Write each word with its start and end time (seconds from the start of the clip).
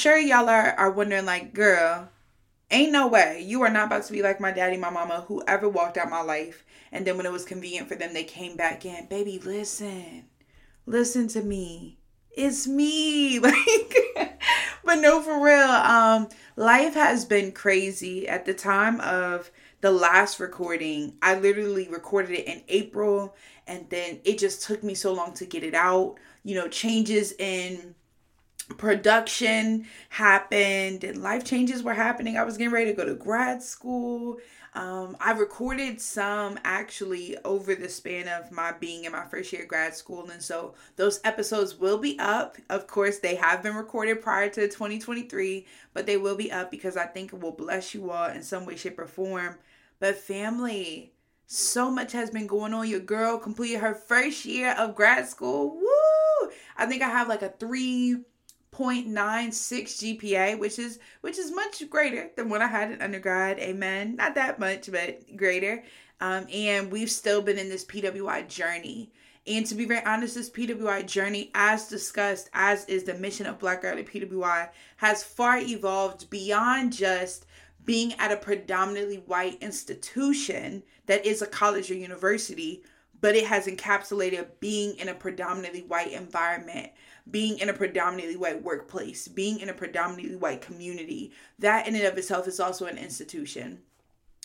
Sure 0.00 0.16
y'all 0.16 0.48
are, 0.48 0.70
are 0.78 0.90
wondering, 0.90 1.26
like, 1.26 1.52
girl, 1.52 2.08
ain't 2.70 2.90
no 2.90 3.06
way. 3.06 3.44
You 3.46 3.60
are 3.60 3.68
not 3.68 3.88
about 3.88 4.04
to 4.04 4.12
be 4.14 4.22
like 4.22 4.40
my 4.40 4.50
daddy, 4.50 4.78
my 4.78 4.88
mama, 4.88 5.26
whoever 5.28 5.68
walked 5.68 5.98
out 5.98 6.08
my 6.08 6.22
life. 6.22 6.64
And 6.90 7.06
then 7.06 7.18
when 7.18 7.26
it 7.26 7.32
was 7.32 7.44
convenient 7.44 7.86
for 7.86 7.96
them, 7.96 8.14
they 8.14 8.24
came 8.24 8.56
back 8.56 8.86
in. 8.86 9.08
Baby, 9.08 9.38
listen. 9.44 10.24
Listen 10.86 11.28
to 11.28 11.42
me. 11.42 11.98
It's 12.30 12.66
me. 12.66 13.40
Like, 14.16 14.40
but 14.84 14.96
no, 15.00 15.20
for 15.20 15.44
real. 15.44 15.68
Um, 15.68 16.28
life 16.56 16.94
has 16.94 17.26
been 17.26 17.52
crazy. 17.52 18.26
At 18.26 18.46
the 18.46 18.54
time 18.54 19.02
of 19.02 19.50
the 19.82 19.90
last 19.90 20.40
recording, 20.40 21.18
I 21.20 21.38
literally 21.38 21.88
recorded 21.88 22.30
it 22.38 22.46
in 22.46 22.62
April 22.68 23.36
and 23.66 23.88
then 23.90 24.20
it 24.24 24.38
just 24.38 24.62
took 24.62 24.82
me 24.82 24.94
so 24.94 25.12
long 25.12 25.34
to 25.34 25.44
get 25.44 25.62
it 25.62 25.74
out. 25.74 26.16
You 26.42 26.54
know, 26.54 26.68
changes 26.68 27.32
in 27.38 27.94
production 28.76 29.86
happened 30.08 31.04
and 31.04 31.22
life 31.22 31.44
changes 31.44 31.82
were 31.82 31.94
happening. 31.94 32.36
I 32.36 32.44
was 32.44 32.56
getting 32.56 32.72
ready 32.72 32.90
to 32.90 32.96
go 32.96 33.04
to 33.04 33.14
grad 33.14 33.62
school. 33.62 34.38
Um, 34.74 35.16
I 35.20 35.32
recorded 35.32 36.00
some 36.00 36.58
actually 36.62 37.36
over 37.44 37.74
the 37.74 37.88
span 37.88 38.28
of 38.28 38.52
my 38.52 38.72
being 38.72 39.04
in 39.04 39.12
my 39.12 39.24
first 39.24 39.52
year 39.52 39.62
of 39.62 39.68
grad 39.68 39.94
school. 39.94 40.30
And 40.30 40.40
so 40.40 40.74
those 40.96 41.20
episodes 41.24 41.76
will 41.76 41.98
be 41.98 42.18
up. 42.20 42.56
Of 42.68 42.86
course, 42.86 43.18
they 43.18 43.34
have 43.34 43.62
been 43.62 43.74
recorded 43.74 44.22
prior 44.22 44.48
to 44.50 44.68
2023, 44.68 45.66
but 45.92 46.06
they 46.06 46.16
will 46.16 46.36
be 46.36 46.52
up 46.52 46.70
because 46.70 46.96
I 46.96 47.06
think 47.06 47.32
it 47.32 47.40
will 47.40 47.52
bless 47.52 47.94
you 47.94 48.10
all 48.10 48.30
in 48.30 48.42
some 48.42 48.64
way, 48.64 48.76
shape, 48.76 48.98
or 48.98 49.06
form. 49.06 49.56
But 49.98 50.16
family, 50.16 51.12
so 51.46 51.90
much 51.90 52.12
has 52.12 52.30
been 52.30 52.46
going 52.46 52.72
on. 52.72 52.88
Your 52.88 53.00
girl 53.00 53.38
completed 53.38 53.80
her 53.80 53.94
first 53.94 54.44
year 54.44 54.72
of 54.78 54.94
grad 54.94 55.26
school. 55.26 55.76
Woo! 55.76 56.50
I 56.76 56.86
think 56.86 57.02
I 57.02 57.08
have 57.08 57.28
like 57.28 57.42
a 57.42 57.48
three 57.48 58.20
0.96 58.80 60.18
GPA, 60.18 60.58
which 60.58 60.78
is 60.78 60.98
which 61.20 61.38
is 61.38 61.52
much 61.52 61.88
greater 61.90 62.30
than 62.36 62.48
what 62.48 62.62
I 62.62 62.66
had 62.66 62.90
in 62.90 63.02
undergrad. 63.02 63.58
Amen. 63.58 64.16
Not 64.16 64.34
that 64.36 64.58
much, 64.58 64.90
but 64.90 65.36
greater. 65.36 65.84
Um, 66.20 66.46
and 66.52 66.90
we've 66.90 67.10
still 67.10 67.42
been 67.42 67.58
in 67.58 67.68
this 67.68 67.84
PWI 67.84 68.48
journey. 68.48 69.12
And 69.46 69.66
to 69.66 69.74
be 69.74 69.84
very 69.84 70.04
honest, 70.04 70.34
this 70.34 70.50
PWI 70.50 71.06
journey, 71.06 71.50
as 71.54 71.88
discussed, 71.88 72.50
as 72.52 72.84
is 72.86 73.04
the 73.04 73.14
mission 73.14 73.46
of 73.46 73.58
Black 73.58 73.82
Girl 73.82 73.98
at 73.98 74.06
PWI, 74.06 74.68
has 74.96 75.22
far 75.22 75.58
evolved 75.58 76.28
beyond 76.30 76.92
just 76.92 77.46
being 77.84 78.14
at 78.14 78.32
a 78.32 78.36
predominantly 78.36 79.16
white 79.26 79.58
institution 79.62 80.82
that 81.06 81.24
is 81.24 81.42
a 81.42 81.46
college 81.46 81.90
or 81.90 81.94
university, 81.94 82.82
but 83.20 83.34
it 83.34 83.46
has 83.46 83.66
encapsulated 83.66 84.46
being 84.60 84.96
in 84.98 85.08
a 85.08 85.14
predominantly 85.14 85.82
white 85.82 86.12
environment 86.12 86.90
being 87.30 87.58
in 87.58 87.68
a 87.68 87.74
predominantly 87.74 88.36
white 88.36 88.62
workplace, 88.62 89.28
being 89.28 89.60
in 89.60 89.68
a 89.68 89.74
predominantly 89.74 90.36
white 90.36 90.60
community, 90.60 91.32
that 91.58 91.88
in 91.88 91.94
and 91.94 92.04
of 92.04 92.16
itself 92.16 92.46
is 92.46 92.60
also 92.60 92.86
an 92.86 92.98
institution. 92.98 93.80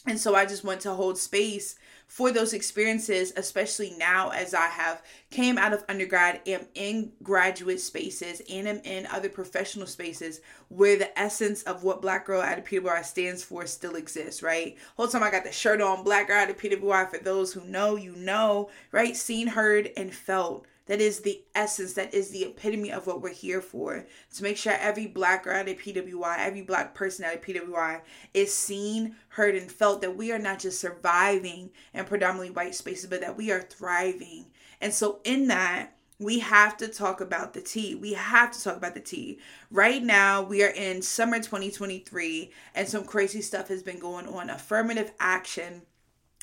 And 0.07 0.19
so 0.19 0.35
I 0.35 0.45
just 0.45 0.63
want 0.63 0.81
to 0.81 0.93
hold 0.93 1.17
space 1.17 1.77
for 2.07 2.31
those 2.31 2.53
experiences, 2.53 3.33
especially 3.35 3.95
now 3.97 4.29
as 4.29 4.53
I 4.53 4.67
have 4.67 5.01
came 5.31 5.57
out 5.57 5.73
of 5.73 5.83
undergrad, 5.89 6.41
am 6.45 6.67
in 6.75 7.11
graduate 7.23 7.81
spaces, 7.81 8.41
and 8.47 8.67
am 8.67 8.81
in 8.83 9.07
other 9.07 9.29
professional 9.29 9.87
spaces 9.87 10.41
where 10.69 10.95
the 10.95 11.17
essence 11.19 11.63
of 11.63 11.83
what 11.83 12.03
Black 12.03 12.25
Girl 12.25 12.43
at 12.43 12.59
a 12.59 12.61
PWI 12.61 13.03
stands 13.03 13.43
for 13.43 13.65
still 13.65 13.95
exists, 13.95 14.43
right? 14.43 14.77
Whole 14.95 15.07
time 15.07 15.23
I 15.23 15.31
got 15.31 15.43
the 15.43 15.51
shirt 15.51 15.81
on, 15.81 16.03
Black 16.03 16.27
Girl 16.27 16.37
at 16.37 16.51
a 16.51 16.53
PWI. 16.53 17.09
For 17.09 17.17
those 17.17 17.53
who 17.53 17.65
know, 17.65 17.95
you 17.95 18.15
know, 18.15 18.69
right? 18.91 19.17
Seen, 19.17 19.47
heard, 19.47 19.89
and 19.97 20.13
felt 20.13 20.67
that 20.87 21.01
is 21.01 21.21
the 21.21 21.43
essence, 21.55 21.93
that 21.93 22.13
is 22.13 22.29
the 22.29 22.43
epitome 22.43 22.91
of 22.91 23.07
what 23.07 23.21
we're 23.21 23.29
here 23.29 23.61
for. 23.61 24.05
To 24.35 24.43
make 24.43 24.57
sure 24.57 24.73
every 24.73 25.07
black 25.07 25.43
girl 25.43 25.55
at 25.55 25.65
PWI, 25.65 26.37
every 26.39 26.61
black 26.61 26.93
person 26.93 27.25
at 27.25 27.41
PWI 27.41 28.01
is 28.33 28.53
seen, 28.53 29.15
heard, 29.29 29.55
and 29.55 29.71
felt 29.71 30.01
that 30.01 30.15
we 30.15 30.31
are 30.31 30.39
not 30.39 30.59
just 30.59 30.79
surviving 30.79 31.71
in 31.93 32.05
predominantly 32.05 32.51
white 32.51 32.75
spaces, 32.75 33.09
but 33.09 33.21
that 33.21 33.37
we 33.37 33.51
are 33.51 33.61
thriving. 33.61 34.45
And 34.79 34.93
so, 34.93 35.19
in 35.23 35.47
that, 35.47 35.95
we 36.19 36.39
have 36.39 36.77
to 36.77 36.87
talk 36.87 37.19
about 37.19 37.53
the 37.53 37.61
tea. 37.61 37.95
We 37.95 38.13
have 38.13 38.51
to 38.51 38.63
talk 38.63 38.77
about 38.77 38.93
the 38.93 39.01
tea. 39.01 39.39
Right 39.69 40.01
now, 40.01 40.43
we 40.43 40.63
are 40.63 40.69
in 40.69 41.01
summer 41.01 41.37
2023, 41.37 42.51
and 42.73 42.87
some 42.87 43.03
crazy 43.03 43.41
stuff 43.41 43.67
has 43.67 43.83
been 43.83 43.99
going 43.99 44.27
on. 44.27 44.49
Affirmative 44.49 45.11
action 45.19 45.81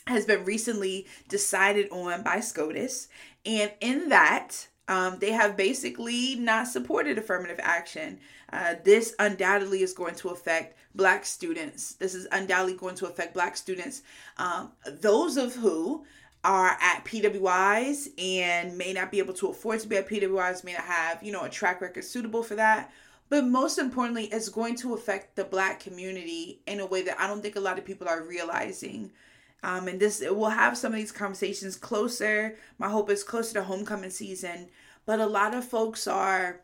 has 0.07 0.27
been 0.27 0.45
recently 0.45 1.07
decided 1.29 1.91
on 1.91 2.23
by 2.23 2.41
SCOTUS. 2.41 3.09
And 3.45 3.73
in 3.81 4.09
that, 4.09 4.69
um, 4.89 5.19
they 5.21 5.33
have 5.33 5.57
basically 5.57 6.35
not 6.37 6.69
supported 6.69 7.19
affirmative 7.19 7.61
action. 7.63 8.19
Uh, 8.53 8.75
this 8.85 9.15
undoubtedly 9.19 9.83
is 9.83 9.93
going 9.93 10.15
to 10.17 10.29
affect 10.31 10.77
Black 10.95 11.25
students. 11.25 11.95
This 11.95 12.15
is 12.15 12.27
undoubtedly 12.33 12.77
going 12.77 12.97
to 12.97 13.07
affect 13.07 13.35
Black 13.35 13.57
students, 13.57 14.03
um, 14.37 14.73
those 15.01 15.37
of 15.37 15.55
who 15.55 16.05
are 16.45 16.77
at 16.81 17.05
PWIs 17.05 18.09
and 18.19 18.77
may 18.77 18.93
not 18.93 19.13
be 19.13 19.21
able 19.21 19.35
to 19.35 19.49
afford 19.49 19.81
to 19.81 19.89
be 19.89 19.97
at 19.97 20.09
PWIs, 20.09 20.65
may 20.65 20.73
not 20.73 20.83
have, 20.83 21.23
you 21.23 21.33
know, 21.33 21.45
a 21.45 21.49
track 21.49 21.81
record 21.81 22.05
suitable 22.05 22.43
for 22.43 22.57
that. 22.57 22.91
But 23.29 23.47
most 23.47 23.79
importantly, 23.79 24.25
it's 24.25 24.49
going 24.49 24.77
to 24.77 24.93
affect 24.93 25.37
the 25.37 25.45
Black 25.45 25.81
community 25.81 26.61
in 26.67 26.81
a 26.81 26.87
way 26.87 27.03
that 27.03 27.19
I 27.19 27.27
don't 27.27 27.41
think 27.41 27.57
a 27.57 27.61
lot 27.61 27.79
of 27.79 27.85
people 27.85 28.09
are 28.09 28.23
realizing. 28.23 29.13
Um, 29.63 29.89
and 29.89 30.01
this 30.01 30.23
we'll 30.29 30.51
have 30.51 30.77
some 30.77 30.93
of 30.93 30.99
these 30.99 31.13
conversations 31.13 31.77
closer. 31.77 32.57
My 32.79 32.89
hope 32.89 33.11
is 33.11 33.23
closer 33.23 33.55
to 33.55 33.63
homecoming 33.63 34.11
season. 34.11 34.69
But 35.07 35.21
a 35.21 35.27
lot 35.27 35.55
of 35.55 35.65
folks 35.65 36.07
are 36.07 36.61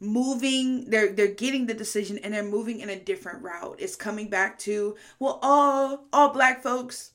moving 0.00 0.88
they're 0.88 1.12
they're 1.12 1.28
getting 1.28 1.66
the 1.66 1.74
decision 1.74 2.18
and 2.18 2.32
they're 2.32 2.42
moving 2.42 2.80
in 2.80 2.88
a 2.88 2.98
different 2.98 3.42
route. 3.42 3.76
It's 3.78 3.96
coming 3.96 4.30
back 4.30 4.58
to 4.60 4.96
well 5.18 5.38
all 5.42 6.06
all 6.12 6.30
black 6.32 6.62
folks 6.62 7.12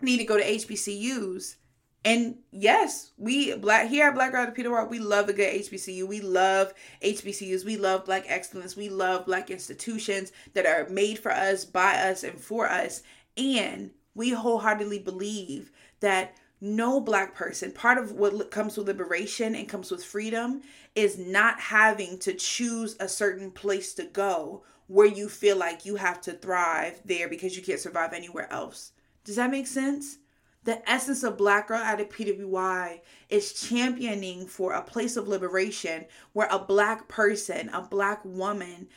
need 0.00 0.18
to 0.18 0.24
go 0.24 0.36
to 0.36 0.44
hbcus 0.44 1.56
and 2.04 2.36
yes 2.50 3.12
we 3.16 3.56
black 3.56 3.88
here 3.88 4.08
at 4.08 4.14
black 4.14 4.32
Girl 4.32 4.50
peter 4.50 4.70
rock 4.70 4.90
we 4.90 4.98
love 4.98 5.28
a 5.28 5.32
good 5.32 5.62
hbcu 5.62 6.06
we 6.06 6.20
love 6.20 6.74
hbcus 7.02 7.64
we 7.64 7.76
love 7.76 8.04
black 8.04 8.24
excellence. 8.28 8.76
We 8.76 8.88
love 8.88 9.26
black 9.26 9.50
institutions 9.50 10.32
that 10.52 10.66
are 10.66 10.88
made 10.88 11.18
for 11.18 11.32
us 11.32 11.64
by 11.64 11.94
us 11.94 12.22
and 12.22 12.38
for 12.38 12.68
us. 12.68 13.02
And 13.36 13.90
we 14.14 14.30
wholeheartedly 14.30 15.00
believe 15.00 15.70
that 16.00 16.36
no 16.60 17.00
black 17.00 17.34
person, 17.34 17.72
part 17.72 17.98
of 17.98 18.12
what 18.12 18.50
comes 18.50 18.76
with 18.76 18.86
liberation 18.86 19.54
and 19.54 19.68
comes 19.68 19.90
with 19.90 20.04
freedom, 20.04 20.62
is 20.94 21.18
not 21.18 21.60
having 21.60 22.18
to 22.20 22.32
choose 22.32 22.96
a 23.00 23.08
certain 23.08 23.50
place 23.50 23.92
to 23.94 24.04
go 24.04 24.62
where 24.86 25.06
you 25.06 25.28
feel 25.28 25.56
like 25.56 25.84
you 25.84 25.96
have 25.96 26.20
to 26.22 26.32
thrive 26.32 27.00
there 27.04 27.28
because 27.28 27.56
you 27.56 27.62
can't 27.62 27.80
survive 27.80 28.12
anywhere 28.12 28.50
else. 28.52 28.92
Does 29.24 29.36
that 29.36 29.50
make 29.50 29.66
sense? 29.66 30.18
The 30.64 30.88
essence 30.90 31.22
of 31.22 31.36
Black 31.36 31.68
Girl 31.68 31.78
at 31.78 32.00
a 32.00 32.04
PWI 32.04 33.00
is 33.28 33.52
championing 33.52 34.46
for 34.46 34.72
a 34.72 34.82
place 34.82 35.16
of 35.16 35.28
liberation 35.28 36.06
where 36.32 36.48
a 36.50 36.58
black 36.58 37.06
person, 37.08 37.68
a 37.70 37.82
black 37.82 38.24
woman, 38.24 38.88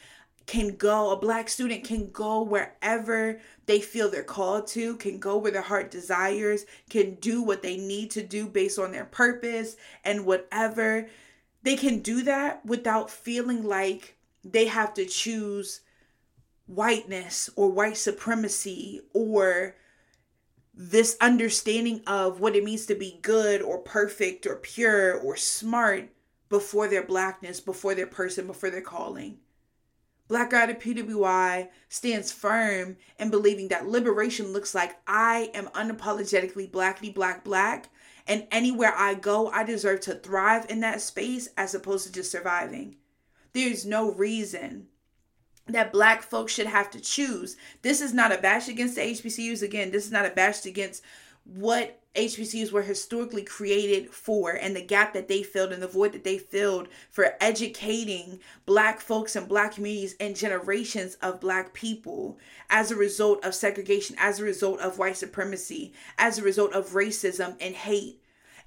can 0.48 0.78
go, 0.78 1.12
a 1.12 1.18
black 1.18 1.50
student 1.50 1.84
can 1.84 2.10
go 2.10 2.42
wherever 2.42 3.40
they 3.66 3.82
feel 3.82 4.10
they're 4.10 4.24
called 4.24 4.66
to, 4.68 4.96
can 4.96 5.20
go 5.20 5.38
where 5.38 5.52
their 5.52 5.62
heart 5.62 5.92
desires, 5.92 6.66
can 6.90 7.16
do 7.16 7.44
what 7.44 7.62
they 7.62 7.76
need 7.76 8.10
to 8.12 8.24
do 8.24 8.48
based 8.48 8.80
on 8.80 8.92
their 8.92 9.06
purpose 9.06 9.76
and 10.06 10.26
whatever. 10.26 11.10
They 11.64 11.76
can 11.76 12.00
do 12.00 12.24
that 12.24 12.66
without 12.66 13.12
feeling 13.12 13.64
like 13.64 14.16
they 14.44 14.68
have 14.68 14.94
to 14.94 15.06
choose 15.06 15.82
whiteness 16.66 17.50
or 17.58 17.70
white 17.70 17.98
supremacy 17.98 19.02
or 19.14 19.76
this 20.74 21.18
understanding 21.20 22.02
of 22.08 22.40
what 22.40 22.56
it 22.56 22.64
means 22.64 22.86
to 22.86 22.96
be 22.96 23.20
good 23.22 23.62
or 23.62 23.80
perfect 23.80 24.46
or 24.46 24.56
pure 24.56 25.14
or 25.14 25.36
smart 25.36 26.10
before 26.48 26.88
their 26.88 27.04
blackness, 27.04 27.60
before 27.60 27.96
their 27.96 28.08
person, 28.08 28.48
before 28.48 28.70
their 28.70 28.82
calling. 28.82 29.40
Black 30.28 30.52
at 30.52 30.80
PWI 30.82 31.70
stands 31.88 32.32
firm 32.32 32.98
in 33.18 33.30
believing 33.30 33.70
that 33.70 33.88
liberation 33.88 34.52
looks 34.52 34.76
like 34.76 34.98
I 35.08 35.52
am 35.54 35.68
unapologetically 35.68 36.70
blackly 36.72 37.10
black 37.10 37.44
black, 37.44 37.90
and 38.28 38.46
anywhere 38.52 38.94
I 38.96 39.14
go, 39.14 39.50
I 39.50 39.64
deserve 39.64 40.02
to 40.02 40.16
thrive 40.16 40.66
in 40.70 40.82
that 40.82 41.02
space 41.02 41.48
as 41.56 41.74
opposed 41.74 42.06
to 42.08 42.12
just 42.12 42.30
surviving. 42.32 42.98
There's 43.54 43.86
no 43.86 44.12
reason 44.12 44.88
that 45.68 45.94
black 45.94 46.24
folks 46.24 46.54
should 46.54 46.68
have 46.68 46.90
to 46.92 47.00
choose. 47.00 47.56
This 47.82 48.02
is 48.02 48.14
not 48.14 48.32
a 48.32 48.38
bash 48.38 48.68
against 48.68 48.96
the 48.96 49.02
HBCUs. 49.02 49.62
Again, 49.62 49.92
this 49.92 50.06
is 50.06 50.12
not 50.12 50.26
a 50.26 50.32
bash 50.32 50.66
against 50.66 51.04
what 51.56 52.00
HBCUs 52.16 52.72
were 52.72 52.82
historically 52.82 53.44
created 53.44 54.10
for 54.10 54.52
and 54.52 54.76
the 54.76 54.82
gap 54.82 55.14
that 55.14 55.28
they 55.28 55.44
filled 55.44 55.72
and 55.72 55.82
the 55.82 55.88
void 55.88 56.14
that 56.14 56.24
they 56.24 56.40
filled 56.40 56.88
for 57.12 57.36
educating 57.40 58.40
black 58.66 59.00
folks 59.00 59.36
and 59.36 59.48
black 59.48 59.76
communities 59.76 60.16
and 60.20 60.36
generations 60.36 61.16
of 61.22 61.40
black 61.40 61.74
people 61.74 62.40
as 62.72 62.90
a 62.90 62.96
result 62.96 63.46
of 63.46 63.54
segregation, 63.54 64.16
as 64.20 64.40
a 64.40 64.44
result 64.44 64.80
of 64.80 64.98
white 64.98 65.16
supremacy, 65.16 65.94
as 66.18 66.40
a 66.40 66.44
result 66.44 66.74
of 66.74 66.90
racism 66.90 67.56
and 67.62 67.76
hate. 67.76 68.20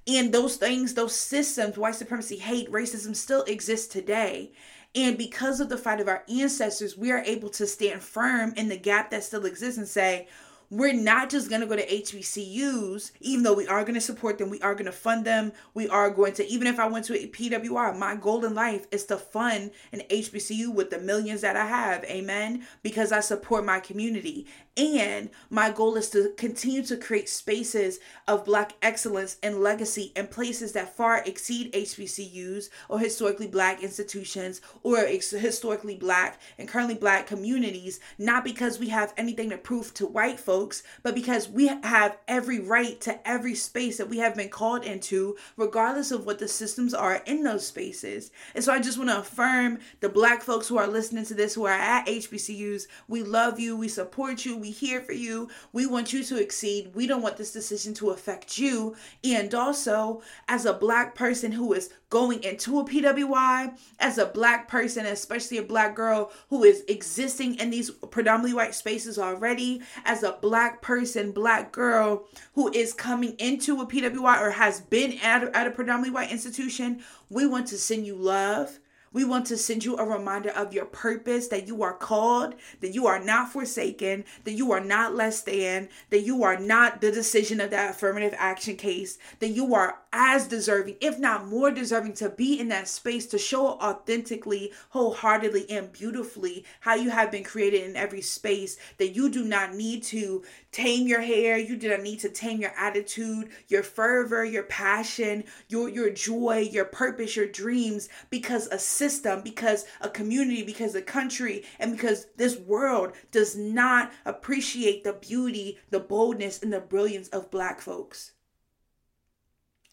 And 0.06 0.32
those 0.32 0.56
things, 0.56 0.94
those 0.94 1.14
systems, 1.14 1.76
white 1.76 1.96
supremacy, 1.96 2.36
hate, 2.36 2.70
racism 2.70 3.16
still 3.16 3.42
exist 3.42 3.90
today. 3.90 4.52
And 4.94 5.18
because 5.18 5.60
of 5.60 5.68
the 5.68 5.76
fight 5.76 6.00
of 6.00 6.08
our 6.08 6.24
ancestors, 6.28 6.96
we 6.96 7.10
are 7.10 7.22
able 7.24 7.50
to 7.50 7.66
stand 7.66 8.02
firm 8.02 8.52
in 8.56 8.68
the 8.68 8.78
gap 8.78 9.10
that 9.10 9.24
still 9.24 9.44
exists 9.44 9.78
and 9.78 9.88
say, 9.88 10.28
we're 10.70 10.92
not 10.92 11.30
just 11.30 11.48
going 11.48 11.60
to 11.60 11.66
go 11.66 11.74
to 11.74 11.84
HBCUs, 11.86 13.10
even 13.20 13.42
though 13.42 13.54
we 13.54 13.66
are 13.66 13.82
going 13.82 13.94
to 13.94 14.00
support 14.00 14.38
them, 14.38 14.50
we 14.50 14.60
are 14.60 14.74
going 14.74 14.86
to 14.86 14.92
fund 14.92 15.24
them, 15.24 15.52
we 15.74 15.88
are 15.88 16.10
going 16.10 16.32
to, 16.34 16.46
even 16.46 16.68
if 16.68 16.78
I 16.78 16.86
went 16.86 17.04
to 17.06 17.18
a 17.18 17.26
PWI, 17.26 17.98
my 17.98 18.14
goal 18.14 18.44
in 18.44 18.54
life 18.54 18.86
is 18.92 19.04
to 19.06 19.16
fund 19.16 19.72
an 19.92 20.02
HBCU 20.08 20.72
with 20.72 20.90
the 20.90 21.00
millions 21.00 21.40
that 21.40 21.56
I 21.56 21.66
have, 21.66 22.04
amen, 22.04 22.66
because 22.84 23.10
I 23.10 23.18
support 23.18 23.64
my 23.64 23.80
community. 23.80 24.46
And 24.76 25.30
my 25.50 25.70
goal 25.70 25.96
is 25.96 26.10
to 26.10 26.32
continue 26.36 26.82
to 26.84 26.96
create 26.96 27.28
spaces 27.28 27.98
of 28.28 28.44
Black 28.44 28.72
excellence 28.80 29.36
and 29.42 29.60
legacy 29.60 30.12
in 30.14 30.28
places 30.28 30.72
that 30.72 30.96
far 30.96 31.22
exceed 31.26 31.72
HBCUs 31.72 32.70
or 32.88 33.00
historically 33.00 33.48
Black 33.48 33.82
institutions 33.82 34.60
or 34.82 35.04
historically 35.06 35.96
Black 35.96 36.40
and 36.56 36.68
currently 36.68 36.94
Black 36.94 37.26
communities, 37.26 37.98
not 38.16 38.44
because 38.44 38.78
we 38.78 38.88
have 38.88 39.12
anything 39.16 39.50
to 39.50 39.58
prove 39.58 39.92
to 39.94 40.06
white 40.06 40.38
folks, 40.38 40.84
but 41.02 41.14
because 41.14 41.48
we 41.48 41.66
have 41.66 42.16
every 42.28 42.60
right 42.60 43.00
to 43.00 43.28
every 43.28 43.56
space 43.56 43.98
that 43.98 44.08
we 44.08 44.18
have 44.18 44.36
been 44.36 44.48
called 44.48 44.84
into, 44.84 45.36
regardless 45.56 46.12
of 46.12 46.24
what 46.24 46.38
the 46.38 46.48
systems 46.48 46.94
are 46.94 47.22
in 47.26 47.42
those 47.42 47.66
spaces. 47.66 48.30
And 48.54 48.62
so 48.62 48.72
I 48.72 48.80
just 48.80 48.98
want 48.98 49.10
to 49.10 49.18
affirm 49.18 49.80
the 49.98 50.08
Black 50.08 50.42
folks 50.42 50.68
who 50.68 50.78
are 50.78 50.86
listening 50.86 51.26
to 51.26 51.34
this, 51.34 51.54
who 51.54 51.66
are 51.66 51.72
at 51.72 52.06
HBCUs, 52.06 52.86
we 53.08 53.22
love 53.24 53.58
you, 53.58 53.76
we 53.76 53.88
support 53.88 54.44
you, 54.44 54.59
we 54.60 54.70
here 54.70 55.00
for 55.00 55.12
you. 55.12 55.48
We 55.72 55.86
want 55.86 56.12
you 56.12 56.22
to 56.24 56.40
exceed. 56.40 56.92
We 56.94 57.06
don't 57.06 57.22
want 57.22 57.36
this 57.36 57.52
decision 57.52 57.94
to 57.94 58.10
affect 58.10 58.58
you. 58.58 58.96
And 59.24 59.54
also, 59.54 60.22
as 60.48 60.66
a 60.66 60.74
black 60.74 61.14
person 61.14 61.52
who 61.52 61.72
is 61.72 61.90
going 62.10 62.42
into 62.42 62.80
a 62.80 62.84
PWI, 62.84 63.76
as 63.98 64.18
a 64.18 64.26
black 64.26 64.68
person, 64.68 65.06
especially 65.06 65.58
a 65.58 65.62
black 65.62 65.94
girl 65.94 66.32
who 66.48 66.64
is 66.64 66.84
existing 66.88 67.54
in 67.56 67.70
these 67.70 67.90
predominantly 67.90 68.54
white 68.54 68.74
spaces 68.74 69.18
already, 69.18 69.80
as 70.04 70.22
a 70.22 70.38
black 70.40 70.82
person, 70.82 71.32
black 71.32 71.72
girl 71.72 72.26
who 72.54 72.70
is 72.72 72.92
coming 72.92 73.34
into 73.38 73.80
a 73.80 73.86
PWI 73.86 74.40
or 74.40 74.50
has 74.50 74.80
been 74.80 75.18
at, 75.22 75.44
at 75.54 75.66
a 75.66 75.70
predominantly 75.70 76.10
white 76.10 76.32
institution, 76.32 77.02
we 77.28 77.46
want 77.46 77.68
to 77.68 77.78
send 77.78 78.06
you 78.06 78.16
love. 78.16 78.78
We 79.12 79.24
want 79.24 79.46
to 79.46 79.56
send 79.56 79.84
you 79.84 79.96
a 79.96 80.04
reminder 80.04 80.50
of 80.50 80.72
your 80.72 80.84
purpose 80.84 81.48
that 81.48 81.66
you 81.66 81.82
are 81.82 81.94
called, 81.94 82.54
that 82.80 82.94
you 82.94 83.08
are 83.08 83.18
not 83.18 83.52
forsaken, 83.52 84.24
that 84.44 84.52
you 84.52 84.70
are 84.70 84.80
not 84.80 85.16
less 85.16 85.42
than, 85.42 85.88
that 86.10 86.20
you 86.20 86.44
are 86.44 86.56
not 86.56 87.00
the 87.00 87.10
decision 87.10 87.60
of 87.60 87.70
that 87.70 87.90
affirmative 87.90 88.34
action 88.38 88.76
case, 88.76 89.18
that 89.40 89.48
you 89.48 89.74
are 89.74 89.98
as 90.12 90.46
deserving, 90.46 90.96
if 91.00 91.18
not 91.18 91.46
more 91.46 91.70
deserving, 91.70 92.12
to 92.14 92.28
be 92.28 92.58
in 92.58 92.68
that 92.68 92.86
space 92.88 93.26
to 93.26 93.38
show 93.38 93.68
authentically, 93.80 94.72
wholeheartedly, 94.90 95.68
and 95.70 95.92
beautifully 95.92 96.64
how 96.80 96.94
you 96.94 97.10
have 97.10 97.32
been 97.32 97.44
created 97.44 97.82
in 97.88 97.96
every 97.96 98.20
space. 98.20 98.76
That 98.98 99.14
you 99.14 99.28
do 99.28 99.44
not 99.44 99.74
need 99.74 100.02
to 100.04 100.44
tame 100.72 101.08
your 101.08 101.20
hair, 101.20 101.58
you 101.58 101.76
do 101.76 101.88
not 101.88 102.02
need 102.02 102.20
to 102.20 102.28
tame 102.28 102.60
your 102.60 102.74
attitude, 102.76 103.48
your 103.68 103.82
fervor, 103.82 104.44
your 104.44 104.64
passion, 104.64 105.44
your 105.68 105.88
your 105.88 106.10
joy, 106.10 106.68
your 106.70 106.84
purpose, 106.84 107.34
your 107.34 107.46
dreams, 107.46 108.08
because 108.30 108.68
a 108.68 108.78
system, 109.00 109.40
because 109.42 109.86
a 110.00 110.08
community, 110.08 110.62
because 110.62 110.94
a 110.94 111.02
country, 111.02 111.64
and 111.78 111.92
because 111.92 112.26
this 112.36 112.56
world 112.58 113.12
does 113.32 113.56
not 113.56 114.12
appreciate 114.24 115.02
the 115.02 115.14
beauty, 115.14 115.78
the 115.90 116.00
boldness, 116.00 116.62
and 116.62 116.72
the 116.72 116.80
brilliance 116.80 117.28
of 117.28 117.50
Black 117.50 117.80
folks. 117.80 118.32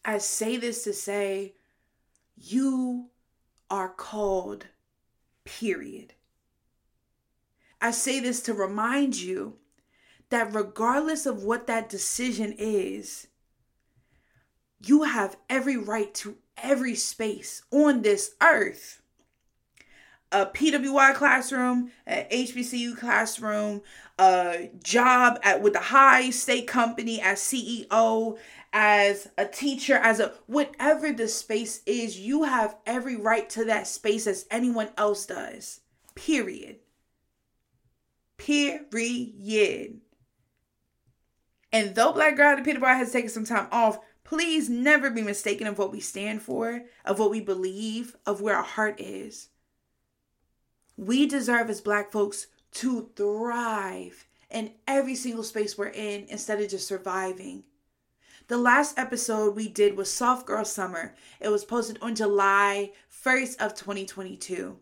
I 0.04 0.18
say 0.18 0.56
this 0.56 0.84
to 0.84 0.92
say, 0.92 1.54
you 2.36 3.10
are 3.70 3.88
called, 3.88 4.66
period. 5.44 6.14
I 7.80 7.90
say 7.92 8.20
this 8.20 8.40
to 8.42 8.54
remind 8.54 9.20
you 9.20 9.56
that 10.30 10.54
regardless 10.54 11.26
of 11.26 11.42
what 11.42 11.66
that 11.66 11.88
decision 11.88 12.54
is, 12.58 13.28
you 14.80 15.04
have 15.04 15.36
every 15.48 15.76
right 15.76 16.12
to 16.14 16.36
every 16.62 16.94
space 16.94 17.62
on 17.70 18.02
this 18.02 18.34
earth. 18.42 19.02
A 20.30 20.44
PWI 20.44 21.14
classroom, 21.14 21.90
an 22.06 22.26
HBCU 22.30 22.98
classroom, 22.98 23.80
a 24.18 24.70
job 24.82 25.38
at 25.42 25.62
with 25.62 25.74
a 25.74 25.80
high 25.80 26.28
state 26.30 26.66
company 26.66 27.20
as 27.20 27.38
CEO, 27.38 28.38
as 28.72 29.28
a 29.38 29.46
teacher, 29.46 29.94
as 29.94 30.20
a 30.20 30.34
whatever 30.46 31.12
the 31.12 31.28
space 31.28 31.82
is, 31.86 32.18
you 32.18 32.42
have 32.42 32.76
every 32.84 33.16
right 33.16 33.48
to 33.50 33.64
that 33.64 33.86
space 33.86 34.26
as 34.26 34.46
anyone 34.50 34.90
else 34.98 35.24
does. 35.24 35.80
Period. 36.14 36.76
Period. 38.36 40.00
And 41.72 41.94
though 41.94 42.12
Black 42.12 42.36
Girl 42.36 42.56
the 42.56 42.62
Peter 42.62 42.80
Bar 42.80 42.94
has 42.94 43.12
taken 43.12 43.30
some 43.30 43.44
time 43.44 43.68
off, 43.70 43.98
please 44.28 44.68
never 44.68 45.08
be 45.08 45.22
mistaken 45.22 45.66
of 45.66 45.78
what 45.78 45.90
we 45.90 46.00
stand 46.00 46.42
for, 46.42 46.82
of 47.02 47.18
what 47.18 47.30
we 47.30 47.40
believe, 47.40 48.14
of 48.26 48.42
where 48.42 48.56
our 48.56 48.62
heart 48.62 49.00
is. 49.00 49.48
We 50.98 51.24
deserve 51.24 51.70
as 51.70 51.80
Black 51.80 52.12
folks 52.12 52.48
to 52.72 53.08
thrive 53.16 54.26
in 54.50 54.72
every 54.86 55.14
single 55.14 55.44
space 55.44 55.78
we're 55.78 55.86
in 55.86 56.26
instead 56.28 56.60
of 56.60 56.68
just 56.68 56.86
surviving. 56.86 57.64
The 58.48 58.58
last 58.58 58.98
episode 58.98 59.56
we 59.56 59.66
did 59.66 59.96
was 59.96 60.12
Soft 60.12 60.46
Girl 60.46 60.64
Summer. 60.66 61.14
It 61.40 61.48
was 61.48 61.64
posted 61.64 61.98
on 62.02 62.14
July 62.14 62.92
1st 63.24 63.56
of 63.64 63.74
2022. 63.74 64.76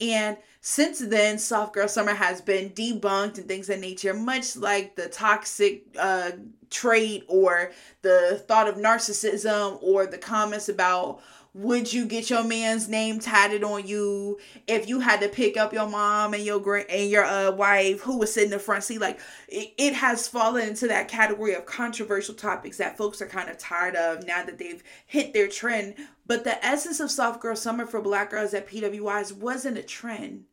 And 0.00 0.36
since 0.60 0.98
then, 0.98 1.38
Soft 1.38 1.72
Girl 1.72 1.88
Summer 1.88 2.12
has 2.12 2.40
been 2.40 2.70
debunked 2.70 3.38
and 3.38 3.48
things 3.48 3.70
of 3.70 3.80
nature, 3.80 4.12
much 4.12 4.56
like 4.56 4.94
the 4.96 5.08
toxic 5.08 5.84
uh, 5.98 6.32
trait 6.70 7.24
or 7.28 7.72
the 8.02 8.42
thought 8.46 8.68
of 8.68 8.76
narcissism 8.76 9.78
or 9.82 10.06
the 10.06 10.18
comments 10.18 10.68
about 10.68 11.22
would 11.56 11.90
you 11.90 12.04
get 12.04 12.28
your 12.28 12.44
man's 12.44 12.86
name 12.86 13.18
tatted 13.18 13.64
on 13.64 13.86
you? 13.86 14.38
If 14.66 14.90
you 14.90 15.00
had 15.00 15.22
to 15.22 15.28
pick 15.28 15.56
up 15.56 15.72
your 15.72 15.88
mom 15.88 16.34
and 16.34 16.44
your 16.44 16.60
grand 16.60 16.90
and 16.90 17.10
your 17.10 17.24
uh, 17.24 17.50
wife 17.50 18.02
who 18.02 18.18
was 18.18 18.34
sitting 18.34 18.52
in 18.52 18.58
the 18.58 18.62
front 18.62 18.84
seat 18.84 19.00
like 19.00 19.18
it, 19.48 19.72
it 19.78 19.94
has 19.94 20.28
fallen 20.28 20.68
into 20.68 20.86
that 20.88 21.08
category 21.08 21.54
of 21.54 21.64
controversial 21.64 22.34
topics 22.34 22.76
that 22.76 22.98
folks 22.98 23.22
are 23.22 23.26
kind 23.26 23.48
of 23.48 23.56
tired 23.56 23.96
of 23.96 24.26
now 24.26 24.44
that 24.44 24.58
they've 24.58 24.82
hit 25.06 25.32
their 25.32 25.48
trend. 25.48 25.94
But 26.26 26.44
the 26.44 26.62
essence 26.62 27.00
of 27.00 27.10
soft 27.10 27.40
girl 27.40 27.56
summer 27.56 27.86
for 27.86 28.02
black 28.02 28.30
girls 28.30 28.52
at 28.52 28.68
pwis 28.68 29.32
wasn't 29.32 29.78
a 29.78 29.82
trend. 29.82 30.44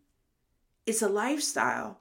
It's 0.85 1.01
a 1.01 1.09
lifestyle. 1.09 1.99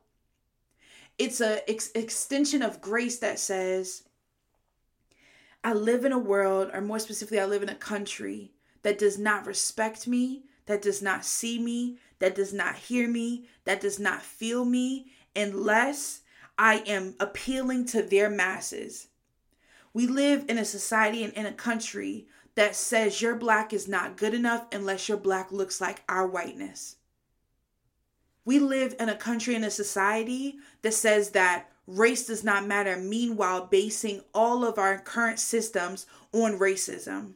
It's 1.19 1.41
a 1.41 1.69
ex- 1.69 1.91
extension 1.97 2.63
of 2.63 2.81
grace 2.81 3.19
that 3.19 3.41
says 3.41 4.05
i 5.65 5.73
live 5.73 6.05
in 6.05 6.11
a 6.13 6.19
world 6.19 6.71
or 6.73 6.81
more 6.81 6.99
specifically 6.99 7.39
i 7.39 7.45
live 7.45 7.63
in 7.63 7.69
a 7.69 7.75
country 7.75 8.53
that 8.83 8.99
does 8.99 9.19
not 9.19 9.47
respect 9.47 10.07
me, 10.07 10.45
that 10.67 10.83
does 10.83 11.03
not 11.03 11.25
see 11.25 11.59
me, 11.59 11.99
that 12.19 12.35
does 12.35 12.53
not 12.53 12.77
hear 12.77 13.09
me, 13.09 13.47
that 13.65 13.81
does 13.81 13.99
not 13.99 14.23
feel 14.23 14.65
me, 14.65 15.07
unless 15.35 16.21
I 16.59 16.83
am 16.87 17.15
appealing 17.19 17.87
to 17.87 18.03
their 18.03 18.31
masses. 18.31 19.09
We 19.95 20.07
live 20.07 20.45
in 20.49 20.59
a 20.59 20.65
society 20.65 21.25
and 21.25 21.33
in 21.35 21.47
a 21.47 21.53
country 21.53 22.27
that 22.55 22.77
says 22.77 23.23
your 23.23 23.35
black 23.35 23.73
is 23.73 23.89
not 23.89 24.17
good 24.17 24.35
enough 24.35 24.67
unless 24.73 25.09
your 25.09 25.19
black 25.19 25.53
looks 25.53 25.81
like 25.81 26.03
our 26.09 26.27
whiteness. 26.27 26.97
We 28.45 28.59
live 28.59 28.95
in 28.99 29.09
a 29.09 29.17
country 29.17 29.55
and 29.55 29.65
a 29.65 29.71
society 29.71 30.57
that 30.83 30.95
says 30.95 31.31
that 31.31 31.71
race 31.87 32.27
does 32.27 32.43
not 32.43 32.67
matter, 32.67 32.97
meanwhile, 32.97 33.67
basing 33.67 34.23
all 34.35 34.65
of 34.65 34.79
our 34.79 34.99
current 34.99 35.39
systems 35.39 36.07
on 36.33 36.59
racism. 36.59 37.35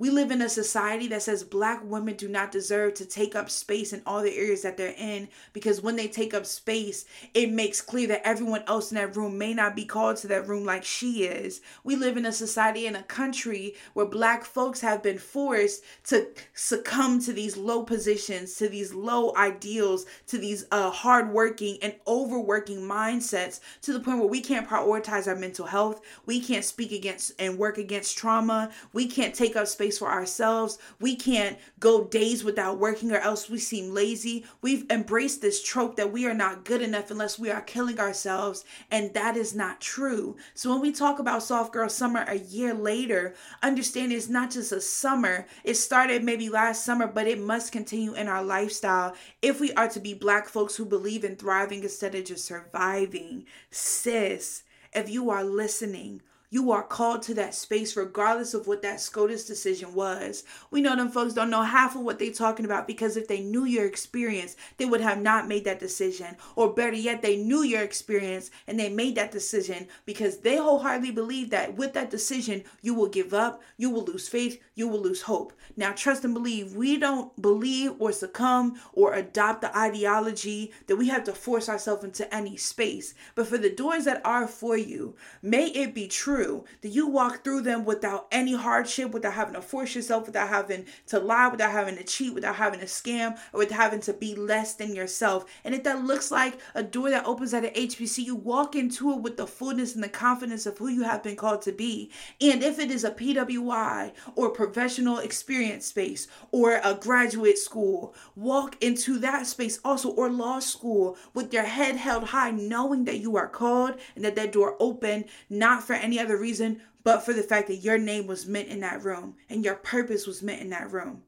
We 0.00 0.08
live 0.08 0.30
in 0.30 0.40
a 0.40 0.48
society 0.48 1.08
that 1.08 1.20
says 1.20 1.44
black 1.44 1.82
women 1.84 2.16
do 2.16 2.26
not 2.26 2.52
deserve 2.52 2.94
to 2.94 3.04
take 3.04 3.36
up 3.36 3.50
space 3.50 3.92
in 3.92 4.00
all 4.06 4.22
the 4.22 4.34
areas 4.34 4.62
that 4.62 4.78
they're 4.78 4.94
in 4.96 5.28
because 5.52 5.82
when 5.82 5.96
they 5.96 6.08
take 6.08 6.32
up 6.32 6.46
space, 6.46 7.04
it 7.34 7.52
makes 7.52 7.82
clear 7.82 8.08
that 8.08 8.26
everyone 8.26 8.64
else 8.66 8.90
in 8.90 8.94
that 8.94 9.14
room 9.14 9.36
may 9.36 9.52
not 9.52 9.76
be 9.76 9.84
called 9.84 10.16
to 10.16 10.28
that 10.28 10.48
room 10.48 10.64
like 10.64 10.84
she 10.84 11.24
is. 11.24 11.60
We 11.84 11.96
live 11.96 12.16
in 12.16 12.24
a 12.24 12.32
society 12.32 12.86
in 12.86 12.96
a 12.96 13.02
country 13.02 13.74
where 13.92 14.06
black 14.06 14.46
folks 14.46 14.80
have 14.80 15.02
been 15.02 15.18
forced 15.18 15.84
to 16.04 16.28
succumb 16.54 17.20
to 17.20 17.34
these 17.34 17.58
low 17.58 17.82
positions, 17.82 18.54
to 18.54 18.70
these 18.70 18.94
low 18.94 19.36
ideals, 19.36 20.06
to 20.28 20.38
these 20.38 20.64
uh, 20.70 20.90
hardworking 20.90 21.76
and 21.82 21.94
overworking 22.06 22.80
mindsets 22.80 23.60
to 23.82 23.92
the 23.92 24.00
point 24.00 24.18
where 24.18 24.28
we 24.28 24.40
can't 24.40 24.66
prioritize 24.66 25.28
our 25.28 25.36
mental 25.36 25.66
health. 25.66 26.00
We 26.24 26.40
can't 26.40 26.64
speak 26.64 26.90
against 26.90 27.32
and 27.38 27.58
work 27.58 27.76
against 27.76 28.16
trauma. 28.16 28.70
We 28.94 29.06
can't 29.06 29.34
take 29.34 29.56
up 29.56 29.66
space 29.66 29.89
space 29.90 29.98
for 29.98 30.10
ourselves. 30.10 30.78
We 31.00 31.16
can't 31.16 31.58
go 31.78 32.04
days 32.04 32.44
without 32.44 32.78
working 32.78 33.12
or 33.12 33.18
else 33.18 33.50
we 33.50 33.58
seem 33.58 33.92
lazy. 33.92 34.44
We've 34.62 34.88
embraced 34.90 35.42
this 35.42 35.62
trope 35.62 35.96
that 35.96 36.12
we 36.12 36.26
are 36.26 36.34
not 36.34 36.64
good 36.64 36.82
enough 36.82 37.10
unless 37.10 37.38
we 37.38 37.50
are 37.50 37.60
killing 37.60 37.98
ourselves, 37.98 38.64
and 38.90 39.12
that 39.14 39.36
is 39.36 39.54
not 39.54 39.80
true. 39.80 40.36
So 40.54 40.70
when 40.70 40.80
we 40.80 40.92
talk 40.92 41.18
about 41.18 41.42
Soft 41.42 41.72
Girl 41.72 41.88
Summer 41.88 42.24
a 42.28 42.38
year 42.38 42.72
later, 42.72 43.34
understand 43.62 44.12
it's 44.12 44.28
not 44.28 44.50
just 44.52 44.72
a 44.72 44.80
summer. 44.80 45.46
It 45.64 45.74
started 45.74 46.22
maybe 46.22 46.48
last 46.48 46.84
summer, 46.84 47.06
but 47.06 47.26
it 47.26 47.40
must 47.40 47.72
continue 47.72 48.14
in 48.14 48.28
our 48.28 48.44
lifestyle 48.44 49.14
if 49.42 49.60
we 49.60 49.72
are 49.72 49.88
to 49.88 50.00
be 50.00 50.14
black 50.14 50.48
folks 50.48 50.76
who 50.76 50.84
believe 50.84 51.24
in 51.24 51.36
thriving 51.36 51.82
instead 51.82 52.14
of 52.14 52.24
just 52.24 52.44
surviving. 52.44 53.44
Sis, 53.70 54.62
if 54.92 55.10
you 55.10 55.30
are 55.30 55.44
listening, 55.44 56.22
you 56.52 56.72
are 56.72 56.82
called 56.82 57.22
to 57.22 57.34
that 57.34 57.54
space 57.54 57.96
regardless 57.96 58.54
of 58.54 58.66
what 58.66 58.82
that 58.82 59.00
SCOTUS 59.00 59.44
decision 59.44 59.94
was. 59.94 60.42
We 60.72 60.80
know 60.80 60.96
them 60.96 61.10
folks 61.10 61.32
don't 61.32 61.48
know 61.48 61.62
half 61.62 61.94
of 61.94 62.02
what 62.02 62.18
they're 62.18 62.32
talking 62.32 62.64
about 62.64 62.88
because 62.88 63.16
if 63.16 63.28
they 63.28 63.40
knew 63.40 63.64
your 63.64 63.86
experience, 63.86 64.56
they 64.76 64.84
would 64.84 65.00
have 65.00 65.22
not 65.22 65.46
made 65.46 65.64
that 65.64 65.78
decision. 65.78 66.36
Or 66.56 66.72
better 66.72 66.96
yet, 66.96 67.22
they 67.22 67.36
knew 67.36 67.62
your 67.62 67.82
experience 67.82 68.50
and 68.66 68.78
they 68.78 68.88
made 68.88 69.14
that 69.14 69.30
decision 69.30 69.86
because 70.04 70.38
they 70.38 70.56
wholeheartedly 70.56 71.12
believe 71.12 71.50
that 71.50 71.76
with 71.76 71.92
that 71.92 72.10
decision, 72.10 72.64
you 72.82 72.94
will 72.94 73.08
give 73.08 73.32
up, 73.32 73.62
you 73.76 73.88
will 73.88 74.04
lose 74.04 74.28
faith, 74.28 74.60
you 74.74 74.88
will 74.88 75.00
lose 75.00 75.22
hope. 75.22 75.52
Now, 75.76 75.92
trust 75.92 76.24
and 76.24 76.34
believe. 76.34 76.74
We 76.74 76.98
don't 76.98 77.40
believe 77.40 77.92
or 78.00 78.10
succumb 78.10 78.80
or 78.92 79.14
adopt 79.14 79.60
the 79.60 79.76
ideology 79.78 80.72
that 80.88 80.96
we 80.96 81.08
have 81.08 81.22
to 81.24 81.32
force 81.32 81.68
ourselves 81.68 82.02
into 82.02 82.32
any 82.34 82.56
space. 82.56 83.14
But 83.36 83.46
for 83.46 83.56
the 83.56 83.70
doors 83.70 84.04
that 84.06 84.20
are 84.24 84.48
for 84.48 84.76
you, 84.76 85.14
may 85.42 85.66
it 85.68 85.94
be 85.94 86.08
true 86.08 86.39
through, 86.40 86.64
that 86.80 86.88
you 86.88 87.06
walk 87.06 87.44
through 87.44 87.60
them 87.62 87.84
without 87.84 88.26
any 88.32 88.54
hardship, 88.54 89.10
without 89.12 89.34
having 89.34 89.54
to 89.54 89.62
force 89.62 89.94
yourself, 89.94 90.26
without 90.26 90.48
having 90.48 90.86
to 91.06 91.18
lie, 91.18 91.48
without 91.48 91.70
having 91.70 91.96
to 91.96 92.04
cheat, 92.04 92.34
without 92.34 92.56
having 92.56 92.80
to 92.80 92.86
scam, 92.86 93.38
or 93.52 93.58
without 93.58 93.76
having 93.76 94.00
to 94.00 94.12
be 94.12 94.34
less 94.34 94.74
than 94.74 94.94
yourself. 94.94 95.44
And 95.64 95.74
if 95.74 95.82
that 95.84 96.04
looks 96.04 96.30
like 96.30 96.58
a 96.74 96.82
door 96.82 97.10
that 97.10 97.26
opens 97.26 97.52
at 97.52 97.64
an 97.64 97.74
HBCU, 97.74 98.32
walk 98.32 98.74
into 98.74 99.12
it 99.12 99.20
with 99.20 99.36
the 99.36 99.46
fullness 99.46 99.94
and 99.94 100.02
the 100.02 100.08
confidence 100.08 100.66
of 100.66 100.78
who 100.78 100.88
you 100.88 101.02
have 101.02 101.22
been 101.22 101.36
called 101.36 101.62
to 101.62 101.72
be. 101.72 102.10
And 102.40 102.62
if 102.62 102.78
it 102.78 102.90
is 102.90 103.04
a 103.04 103.10
PWI 103.10 104.12
or 104.34 104.50
professional 104.50 105.18
experience 105.18 105.86
space 105.86 106.26
or 106.52 106.80
a 106.82 106.94
graduate 106.94 107.58
school, 107.58 108.14
walk 108.34 108.76
into 108.82 109.18
that 109.18 109.46
space 109.46 109.78
also 109.84 110.10
or 110.10 110.30
law 110.30 110.58
school 110.60 111.16
with 111.34 111.52
your 111.52 111.64
head 111.64 111.96
held 111.96 112.24
high, 112.24 112.50
knowing 112.50 113.04
that 113.04 113.18
you 113.18 113.36
are 113.36 113.48
called 113.48 113.96
and 114.16 114.24
that 114.24 114.36
that 114.36 114.52
door 114.52 114.76
open 114.80 115.24
not 115.48 115.82
for 115.82 115.94
any 115.94 116.18
other 116.18 116.29
other 116.30 116.40
reason 116.40 116.80
but 117.02 117.24
for 117.24 117.32
the 117.32 117.42
fact 117.42 117.68
that 117.68 117.76
your 117.76 117.98
name 117.98 118.26
was 118.26 118.46
meant 118.46 118.68
in 118.68 118.80
that 118.80 119.02
room 119.02 119.34
and 119.48 119.64
your 119.64 119.74
purpose 119.74 120.26
was 120.26 120.42
meant 120.42 120.60
in 120.60 120.70
that 120.70 120.92
room. 120.92 121.22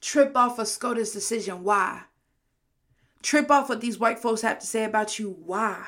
Trip 0.00 0.36
off 0.36 0.58
a 0.58 0.66
SCOTUS 0.66 1.12
decision. 1.12 1.64
Why? 1.64 2.02
Trip 3.22 3.50
off 3.50 3.68
what 3.68 3.80
these 3.80 3.98
white 3.98 4.20
folks 4.20 4.42
have 4.42 4.60
to 4.60 4.66
say 4.66 4.84
about 4.84 5.18
you. 5.18 5.36
Why? 5.44 5.84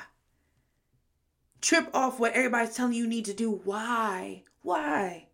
Trip 1.61 1.89
off 1.95 2.19
what 2.19 2.33
everybody's 2.33 2.75
telling 2.75 2.95
you 2.95 3.07
need 3.07 3.27
to 3.27 3.35
do. 3.35 3.61
Why? 3.65 4.43
Why? 4.63 5.29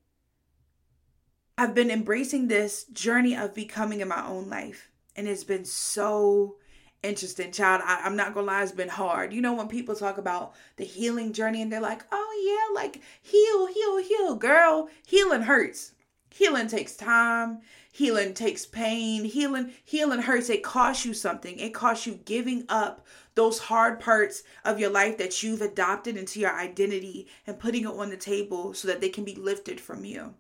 I've 1.57 1.75
been 1.75 1.91
embracing 1.91 2.49
this 2.49 2.85
journey 2.85 3.35
of 3.35 3.55
becoming 3.55 4.01
in 4.01 4.09
my 4.09 4.27
own 4.27 4.51
life, 4.51 4.91
and 5.15 5.27
it's 5.27 5.45
been 5.45 5.65
so 5.65 6.57
interesting 7.03 7.53
child. 7.53 7.83
I, 7.85 8.01
i'm 8.05 8.17
not 8.17 8.35
gonna 8.35 8.47
lie 8.47 8.63
it's 8.63 8.73
been 8.73 8.89
hard. 8.89 9.33
You 9.33 9.41
know 9.41 9.55
when 9.55 9.69
people 9.69 9.95
talk 9.95 10.19
about 10.19 10.55
the 10.77 10.85
healing 10.85 11.33
journey 11.33 11.63
and 11.63 11.73
they're 11.73 11.81
like 11.81 12.03
oh 12.13 12.69
yeah 12.71 12.75
like 12.75 13.01
heal 13.23 13.67
heal 13.67 13.99
heal 13.99 14.35
girl. 14.37 14.89
Healing 15.07 15.43
hurts. 15.43 15.93
Healing 16.31 16.69
takes 16.69 16.97
time. 16.97 17.61
Healing 17.93 18.35
takes 18.35 18.67
pain. 18.67 19.25
Healing 19.25 19.73
healing 19.85 20.23
hurts. 20.23 20.51
It 20.51 20.63
costs 20.63 21.05
you 21.05 21.15
something. 21.15 21.59
It 21.59 21.73
costs 21.73 22.07
you 22.07 22.21
giving 22.25 22.65
up 22.69 23.07
those 23.35 23.59
hard 23.59 24.01
parts 24.01 24.43
of 24.65 24.81
your 24.81 24.91
life 24.91 25.19
that 25.19 25.43
you've 25.43 25.61
adopted 25.61 26.17
into 26.17 26.41
your 26.41 26.59
identity 26.59 27.27
and 27.47 27.59
putting 27.59 27.85
it 27.85 27.89
on 27.89 28.11
the 28.11 28.17
table 28.17 28.73
so 28.75 28.89
that 28.89 29.01
they 29.01 29.09
can 29.09 29.25
be 29.25 29.35
lifted 29.35 29.81
from 29.81 30.05
you. 30.05 30.35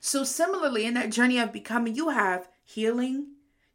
So 0.00 0.24
similarly 0.24 0.84
in 0.86 0.94
that 0.94 1.10
journey 1.10 1.38
of 1.38 1.52
becoming 1.52 1.94
you 1.94 2.08
have 2.08 2.48
healing 2.64 3.26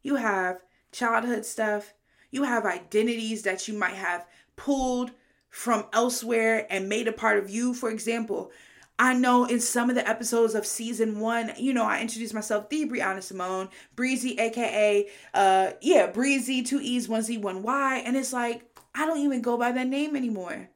you 0.06 0.14
have 0.14 0.62
childhood 0.96 1.44
stuff. 1.44 1.94
You 2.30 2.44
have 2.44 2.64
identities 2.64 3.42
that 3.42 3.68
you 3.68 3.74
might 3.78 3.94
have 3.94 4.26
pulled 4.56 5.12
from 5.50 5.86
elsewhere 5.92 6.66
and 6.70 6.88
made 6.88 7.08
a 7.08 7.12
part 7.12 7.38
of 7.38 7.50
you. 7.50 7.74
For 7.74 7.90
example, 7.90 8.50
I 8.98 9.12
know 9.12 9.44
in 9.44 9.60
some 9.60 9.90
of 9.90 9.96
the 9.96 10.08
episodes 10.08 10.54
of 10.54 10.66
season 10.66 11.20
one, 11.20 11.52
you 11.58 11.74
know, 11.74 11.84
I 11.84 12.00
introduced 12.00 12.32
myself, 12.34 12.68
the 12.70 12.88
Brianna 12.88 13.22
Simone, 13.22 13.68
Breezy, 13.94 14.38
aka, 14.38 15.08
uh, 15.34 15.72
yeah, 15.82 16.06
Breezy, 16.06 16.62
two 16.62 16.80
E's, 16.80 17.08
one 17.08 17.22
Z, 17.22 17.38
one 17.38 17.62
Y. 17.62 18.02
And 18.04 18.16
it's 18.16 18.32
like, 18.32 18.62
I 18.94 19.06
don't 19.06 19.20
even 19.20 19.42
go 19.42 19.58
by 19.58 19.72
that 19.72 19.86
name 19.86 20.16
anymore. 20.16 20.70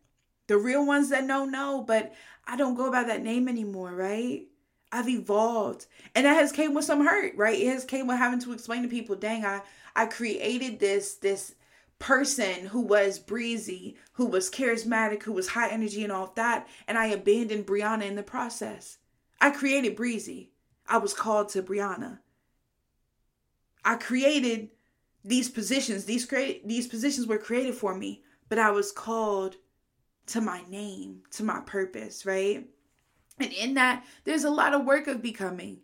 The 0.48 0.58
real 0.58 0.86
ones 0.86 1.08
that 1.10 1.24
know, 1.24 1.46
know, 1.46 1.82
but 1.86 2.12
I 2.46 2.56
don't 2.56 2.74
go 2.74 2.92
by 2.92 3.04
that 3.04 3.22
name 3.22 3.48
anymore, 3.48 3.94
right? 3.94 4.46
I've 4.92 5.08
evolved. 5.08 5.86
And 6.14 6.26
that 6.26 6.34
has 6.34 6.52
came 6.52 6.74
with 6.74 6.84
some 6.84 7.06
hurt, 7.06 7.36
right? 7.36 7.58
It 7.58 7.68
has 7.68 7.84
came 7.84 8.06
with 8.06 8.18
having 8.18 8.40
to 8.40 8.52
explain 8.52 8.82
to 8.82 8.88
people, 8.88 9.16
dang, 9.16 9.44
I 9.44 9.62
I 10.00 10.06
created 10.06 10.80
this 10.80 11.16
this 11.16 11.54
person 11.98 12.68
who 12.68 12.80
was 12.80 13.18
breezy, 13.18 13.98
who 14.12 14.24
was 14.24 14.48
charismatic, 14.48 15.24
who 15.24 15.32
was 15.32 15.48
high 15.48 15.68
energy 15.68 16.02
and 16.02 16.10
all 16.10 16.24
of 16.24 16.34
that, 16.36 16.66
and 16.88 16.96
I 16.96 17.08
abandoned 17.08 17.66
Brianna 17.66 18.06
in 18.06 18.14
the 18.14 18.22
process. 18.22 18.96
I 19.42 19.50
created 19.50 19.96
Breezy. 19.96 20.52
I 20.88 20.96
was 20.96 21.12
called 21.12 21.50
to 21.50 21.62
Brianna. 21.62 22.20
I 23.84 23.96
created 23.96 24.70
these 25.22 25.50
positions. 25.50 26.06
These 26.06 26.24
create 26.24 26.66
these 26.66 26.86
positions 26.86 27.26
were 27.26 27.36
created 27.36 27.74
for 27.74 27.94
me, 27.94 28.22
but 28.48 28.58
I 28.58 28.70
was 28.70 28.92
called 28.92 29.56
to 30.28 30.40
my 30.40 30.62
name, 30.70 31.24
to 31.32 31.44
my 31.44 31.60
purpose, 31.60 32.24
right? 32.24 32.66
And 33.38 33.52
in 33.52 33.74
that, 33.74 34.06
there's 34.24 34.44
a 34.44 34.50
lot 34.50 34.72
of 34.72 34.86
work 34.86 35.08
of 35.08 35.20
becoming. 35.20 35.80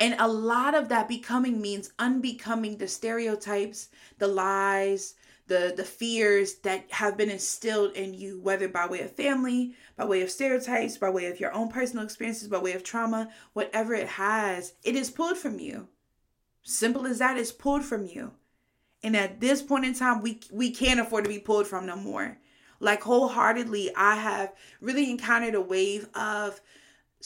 And 0.00 0.16
a 0.18 0.28
lot 0.28 0.74
of 0.74 0.88
that 0.88 1.08
becoming 1.08 1.60
means 1.60 1.92
unbecoming 1.98 2.78
the 2.78 2.88
stereotypes, 2.88 3.88
the 4.18 4.28
lies, 4.28 5.14
the 5.46 5.74
the 5.76 5.84
fears 5.84 6.56
that 6.56 6.90
have 6.90 7.16
been 7.16 7.30
instilled 7.30 7.92
in 7.92 8.14
you 8.14 8.40
whether 8.40 8.68
by 8.68 8.86
way 8.86 9.02
of 9.02 9.12
family, 9.12 9.74
by 9.96 10.04
way 10.04 10.22
of 10.22 10.30
stereotypes, 10.30 10.96
by 10.96 11.10
way 11.10 11.26
of 11.26 11.38
your 11.38 11.52
own 11.52 11.68
personal 11.68 12.04
experiences, 12.04 12.48
by 12.48 12.58
way 12.58 12.72
of 12.72 12.82
trauma, 12.82 13.30
whatever 13.52 13.94
it 13.94 14.08
has, 14.08 14.72
it 14.82 14.96
is 14.96 15.10
pulled 15.10 15.36
from 15.36 15.58
you. 15.58 15.88
Simple 16.62 17.06
as 17.06 17.18
that 17.18 17.36
it's 17.36 17.52
pulled 17.52 17.84
from 17.84 18.06
you. 18.06 18.32
And 19.02 19.14
at 19.14 19.40
this 19.40 19.60
point 19.62 19.84
in 19.84 19.94
time, 19.94 20.22
we 20.22 20.40
we 20.50 20.70
can't 20.70 21.00
afford 21.00 21.24
to 21.24 21.30
be 21.30 21.38
pulled 21.38 21.66
from 21.66 21.86
no 21.86 21.96
more. 21.96 22.38
Like 22.80 23.02
wholeheartedly, 23.02 23.94
I 23.94 24.16
have 24.16 24.54
really 24.80 25.10
encountered 25.10 25.54
a 25.54 25.60
wave 25.60 26.08
of 26.14 26.60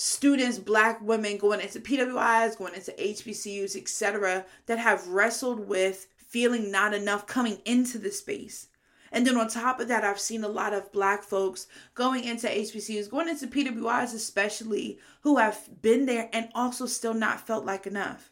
students, 0.00 0.61
black 0.61 1.00
women 1.02 1.37
going 1.37 1.61
into 1.61 1.81
PWIs, 1.81 2.57
going 2.57 2.73
into 2.73 2.93
HBCUs, 2.93 3.75
etc., 3.75 4.47
that 4.67 4.78
have 4.78 5.09
wrestled 5.09 5.67
with 5.67 6.07
feeling 6.17 6.71
not 6.71 6.95
enough 6.95 7.26
coming 7.26 7.59
into 7.64 7.99
the 7.99 8.12
space. 8.12 8.69
And 9.11 9.26
then 9.26 9.37
on 9.37 9.49
top 9.49 9.81
of 9.81 9.88
that, 9.88 10.05
I've 10.05 10.21
seen 10.21 10.45
a 10.45 10.49
lot 10.49 10.73
of 10.73 10.93
black 10.93 11.25
folks 11.25 11.67
going 11.97 12.23
into 12.23 12.47
HBCUs, 12.47 13.11
going 13.11 13.28
into 13.28 13.49
PWIs 13.49 14.14
especially, 14.14 15.00
who 15.23 15.38
have 15.38 15.69
been 15.83 16.07
there 16.07 16.31
and 16.33 16.49
also 16.55 16.87
still 16.87 17.14
not 17.14 17.45
felt 17.45 17.64
like 17.64 17.85
enough. 17.85 18.31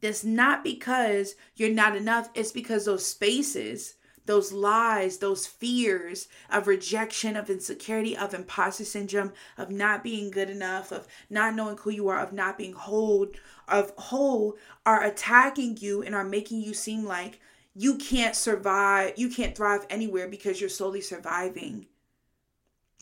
It's 0.00 0.24
not 0.24 0.64
because 0.64 1.34
you're 1.56 1.68
not 1.68 1.94
enough, 1.94 2.30
it's 2.34 2.52
because 2.52 2.86
those 2.86 3.04
spaces 3.04 3.96
those 4.26 4.52
lies, 4.52 5.18
those 5.18 5.46
fears 5.46 6.28
of 6.50 6.66
rejection, 6.66 7.36
of 7.36 7.48
insecurity, 7.48 8.16
of 8.16 8.34
imposter 8.34 8.84
syndrome, 8.84 9.32
of 9.56 9.70
not 9.70 10.02
being 10.02 10.30
good 10.30 10.50
enough, 10.50 10.92
of 10.92 11.06
not 11.30 11.54
knowing 11.54 11.78
who 11.78 11.90
you 11.90 12.08
are, 12.08 12.20
of 12.20 12.32
not 12.32 12.58
being 12.58 12.74
whole, 12.74 13.28
of 13.68 13.92
whole 13.96 14.56
are 14.84 15.02
attacking 15.02 15.78
you 15.80 16.02
and 16.02 16.14
are 16.14 16.24
making 16.24 16.60
you 16.60 16.74
seem 16.74 17.04
like 17.04 17.40
you 17.74 17.96
can't 17.96 18.34
survive, 18.34 19.12
you 19.16 19.28
can't 19.28 19.56
thrive 19.56 19.86
anywhere 19.90 20.28
because 20.28 20.60
you're 20.60 20.70
solely 20.70 21.00
surviving. 21.00 21.86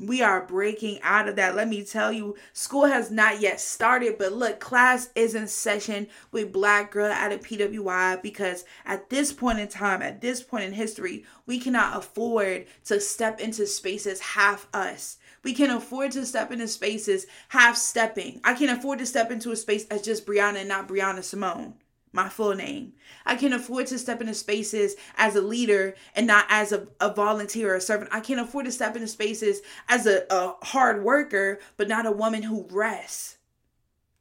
We 0.00 0.22
are 0.22 0.44
breaking 0.44 0.98
out 1.02 1.28
of 1.28 1.36
that. 1.36 1.54
Let 1.54 1.68
me 1.68 1.84
tell 1.84 2.10
you, 2.10 2.34
school 2.52 2.86
has 2.86 3.12
not 3.12 3.40
yet 3.40 3.60
started, 3.60 4.18
but 4.18 4.32
look, 4.32 4.58
class 4.58 5.10
is 5.14 5.36
in 5.36 5.46
session 5.46 6.08
with 6.32 6.52
Black 6.52 6.90
Girl 6.90 7.12
at 7.12 7.30
a 7.30 7.38
PWI 7.38 8.20
because 8.20 8.64
at 8.84 9.08
this 9.08 9.32
point 9.32 9.60
in 9.60 9.68
time, 9.68 10.02
at 10.02 10.20
this 10.20 10.42
point 10.42 10.64
in 10.64 10.72
history, 10.72 11.24
we 11.46 11.60
cannot 11.60 11.96
afford 11.96 12.66
to 12.86 12.98
step 12.98 13.40
into 13.40 13.68
spaces 13.68 14.18
half 14.18 14.66
us. 14.74 15.18
We 15.44 15.54
can 15.54 15.70
afford 15.70 16.10
to 16.12 16.26
step 16.26 16.50
into 16.50 16.66
spaces 16.66 17.26
half 17.50 17.76
stepping. 17.76 18.40
I 18.42 18.54
can't 18.54 18.76
afford 18.76 18.98
to 18.98 19.06
step 19.06 19.30
into 19.30 19.52
a 19.52 19.56
space 19.56 19.86
as 19.92 20.02
just 20.02 20.26
Brianna 20.26 20.56
and 20.56 20.68
not 20.68 20.88
Brianna 20.88 21.22
Simone 21.22 21.74
my 22.14 22.28
full 22.28 22.54
name. 22.54 22.92
I 23.26 23.34
can't 23.34 23.52
afford 23.52 23.88
to 23.88 23.98
step 23.98 24.20
into 24.20 24.34
spaces 24.34 24.94
as 25.16 25.34
a 25.34 25.42
leader 25.42 25.94
and 26.14 26.26
not 26.26 26.46
as 26.48 26.72
a, 26.72 26.86
a 27.00 27.12
volunteer 27.12 27.72
or 27.72 27.76
a 27.76 27.80
servant. 27.80 28.10
I 28.12 28.20
can't 28.20 28.40
afford 28.40 28.66
to 28.66 28.72
step 28.72 28.94
into 28.94 29.08
spaces 29.08 29.60
as 29.88 30.06
a, 30.06 30.24
a 30.30 30.54
hard 30.64 31.02
worker, 31.02 31.58
but 31.76 31.88
not 31.88 32.06
a 32.06 32.12
woman 32.12 32.44
who 32.44 32.66
rests. 32.70 33.38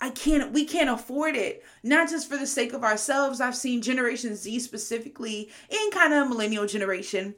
I 0.01 0.09
can't, 0.09 0.51
we 0.51 0.65
can't 0.65 0.89
afford 0.89 1.35
it. 1.35 1.63
Not 1.83 2.09
just 2.09 2.27
for 2.27 2.35
the 2.35 2.47
sake 2.47 2.73
of 2.73 2.83
ourselves. 2.83 3.39
I've 3.39 3.55
seen 3.55 3.81
Generation 3.81 4.35
Z 4.35 4.59
specifically 4.59 5.49
and 5.71 5.93
kind 5.93 6.13
of 6.13 6.27
millennial 6.27 6.65
generation 6.65 7.35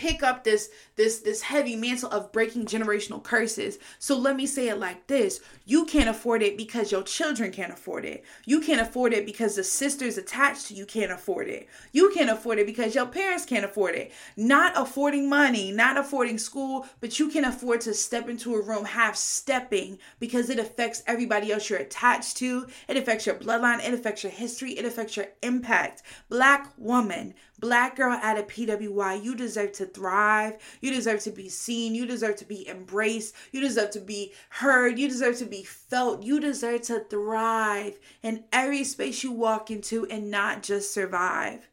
pick 0.00 0.22
up 0.22 0.44
this 0.44 0.70
this 0.96 1.18
this 1.18 1.42
heavy 1.42 1.76
mantle 1.76 2.08
of 2.08 2.32
breaking 2.32 2.64
generational 2.64 3.22
curses. 3.22 3.78
So 3.98 4.16
let 4.16 4.34
me 4.34 4.46
say 4.46 4.70
it 4.70 4.78
like 4.78 5.06
this. 5.08 5.40
You 5.66 5.84
can't 5.84 6.08
afford 6.08 6.42
it 6.42 6.56
because 6.56 6.90
your 6.90 7.02
children 7.02 7.52
can't 7.52 7.72
afford 7.72 8.06
it. 8.06 8.24
You 8.46 8.62
can't 8.62 8.80
afford 8.80 9.12
it 9.12 9.26
because 9.26 9.56
the 9.56 9.62
sisters 9.64 10.16
attached 10.16 10.68
to 10.68 10.74
you 10.74 10.86
can't 10.86 11.12
afford 11.12 11.48
it. 11.48 11.68
You 11.92 12.10
can't 12.14 12.30
afford 12.30 12.58
it 12.58 12.66
because 12.66 12.94
your 12.94 13.06
parents 13.06 13.44
can't 13.44 13.64
afford 13.64 13.94
it. 13.94 14.10
Not 14.38 14.72
affording 14.74 15.28
money 15.28 15.70
not 15.70 15.98
affording 15.98 16.38
school 16.38 16.86
but 17.00 17.18
you 17.18 17.28
can 17.28 17.44
afford 17.44 17.82
to 17.82 17.92
step 17.92 18.26
into 18.26 18.54
a 18.54 18.62
room 18.62 18.86
half 18.86 19.16
stepping 19.16 19.98
because 20.18 20.48
it 20.48 20.58
affects 20.58 21.02
everybody 21.06 21.52
else 21.52 21.68
you're 21.68 21.78
attached 21.78 22.38
to. 22.38 22.66
It 22.88 22.96
affects 22.96 23.26
your 23.26 23.34
bloodline. 23.34 23.86
It 23.86 23.92
affects 23.92 24.22
your 24.22 24.32
history. 24.32 24.72
It 24.72 24.86
affects 24.86 25.18
your 25.18 25.26
impact. 25.42 26.02
Black 26.30 26.72
woman 26.78 27.34
Black 27.60 27.96
girl 27.96 28.12
at 28.14 28.38
a 28.38 28.42
PWI, 28.42 29.22
you 29.22 29.34
deserve 29.34 29.72
to 29.72 29.86
thrive. 29.86 30.54
You 30.80 30.92
deserve 30.92 31.20
to 31.20 31.30
be 31.30 31.48
seen. 31.48 31.94
You 31.94 32.06
deserve 32.06 32.36
to 32.36 32.46
be 32.46 32.66
embraced. 32.68 33.34
You 33.52 33.60
deserve 33.60 33.90
to 33.90 34.00
be 34.00 34.32
heard. 34.48 34.98
You 34.98 35.08
deserve 35.08 35.36
to 35.38 35.44
be 35.44 35.62
felt. 35.62 36.22
You 36.22 36.40
deserve 36.40 36.82
to 36.82 37.00
thrive 37.00 37.98
in 38.22 38.44
every 38.52 38.84
space 38.84 39.22
you 39.22 39.32
walk 39.32 39.70
into 39.70 40.06
and 40.06 40.30
not 40.30 40.62
just 40.62 40.94
survive. 40.94 41.68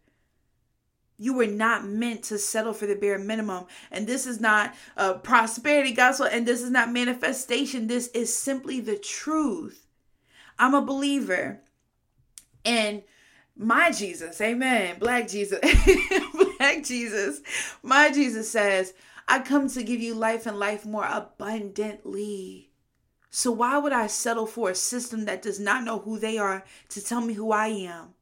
You 1.18 1.34
were 1.34 1.48
not 1.48 1.86
meant 1.86 2.24
to 2.26 2.38
settle 2.38 2.74
for 2.74 2.86
the 2.86 2.96
bare 2.96 3.18
minimum. 3.18 3.66
And 3.90 4.06
this 4.06 4.28
is 4.28 4.40
not 4.40 4.76
a 4.96 5.16
prosperity 5.16 5.92
gospel 5.92 6.28
and 6.28 6.46
this 6.46 6.62
is 6.62 6.70
not 6.70 6.92
manifestation. 6.92 7.88
This 7.88 8.08
is 8.10 8.38
simply 8.38 8.80
the 8.80 8.98
truth. 8.98 9.88
I'm 10.60 10.76
a 10.76 10.82
believer. 10.82 11.62
And 12.64 13.04
my 13.58 13.92
Jesus, 13.92 14.40
amen. 14.40 15.00
Black 15.00 15.28
Jesus, 15.28 15.60
Black 16.60 16.84
Jesus, 16.84 17.42
my 17.82 18.12
Jesus 18.12 18.50
says, 18.50 18.94
I 19.28 19.40
come 19.40 19.68
to 19.70 19.84
give 19.84 20.00
you 20.00 20.14
life 20.14 20.46
and 20.46 20.58
life 20.58 20.86
more 20.86 21.06
abundantly. 21.06 22.70
So, 23.30 23.52
why 23.52 23.78
would 23.78 23.92
I 23.92 24.08
settle 24.08 24.46
for 24.46 24.70
a 24.70 24.76
system 24.76 25.26
that 25.26 25.42
does 25.42 25.60
not 25.60 25.84
know 25.84 26.00
who 26.00 26.18
they 26.18 26.38
are 26.38 26.64
to 26.90 27.04
tell 27.04 27.22
me 27.22 27.34
who 27.34 27.52
I 27.52 27.68
am? 27.68 28.14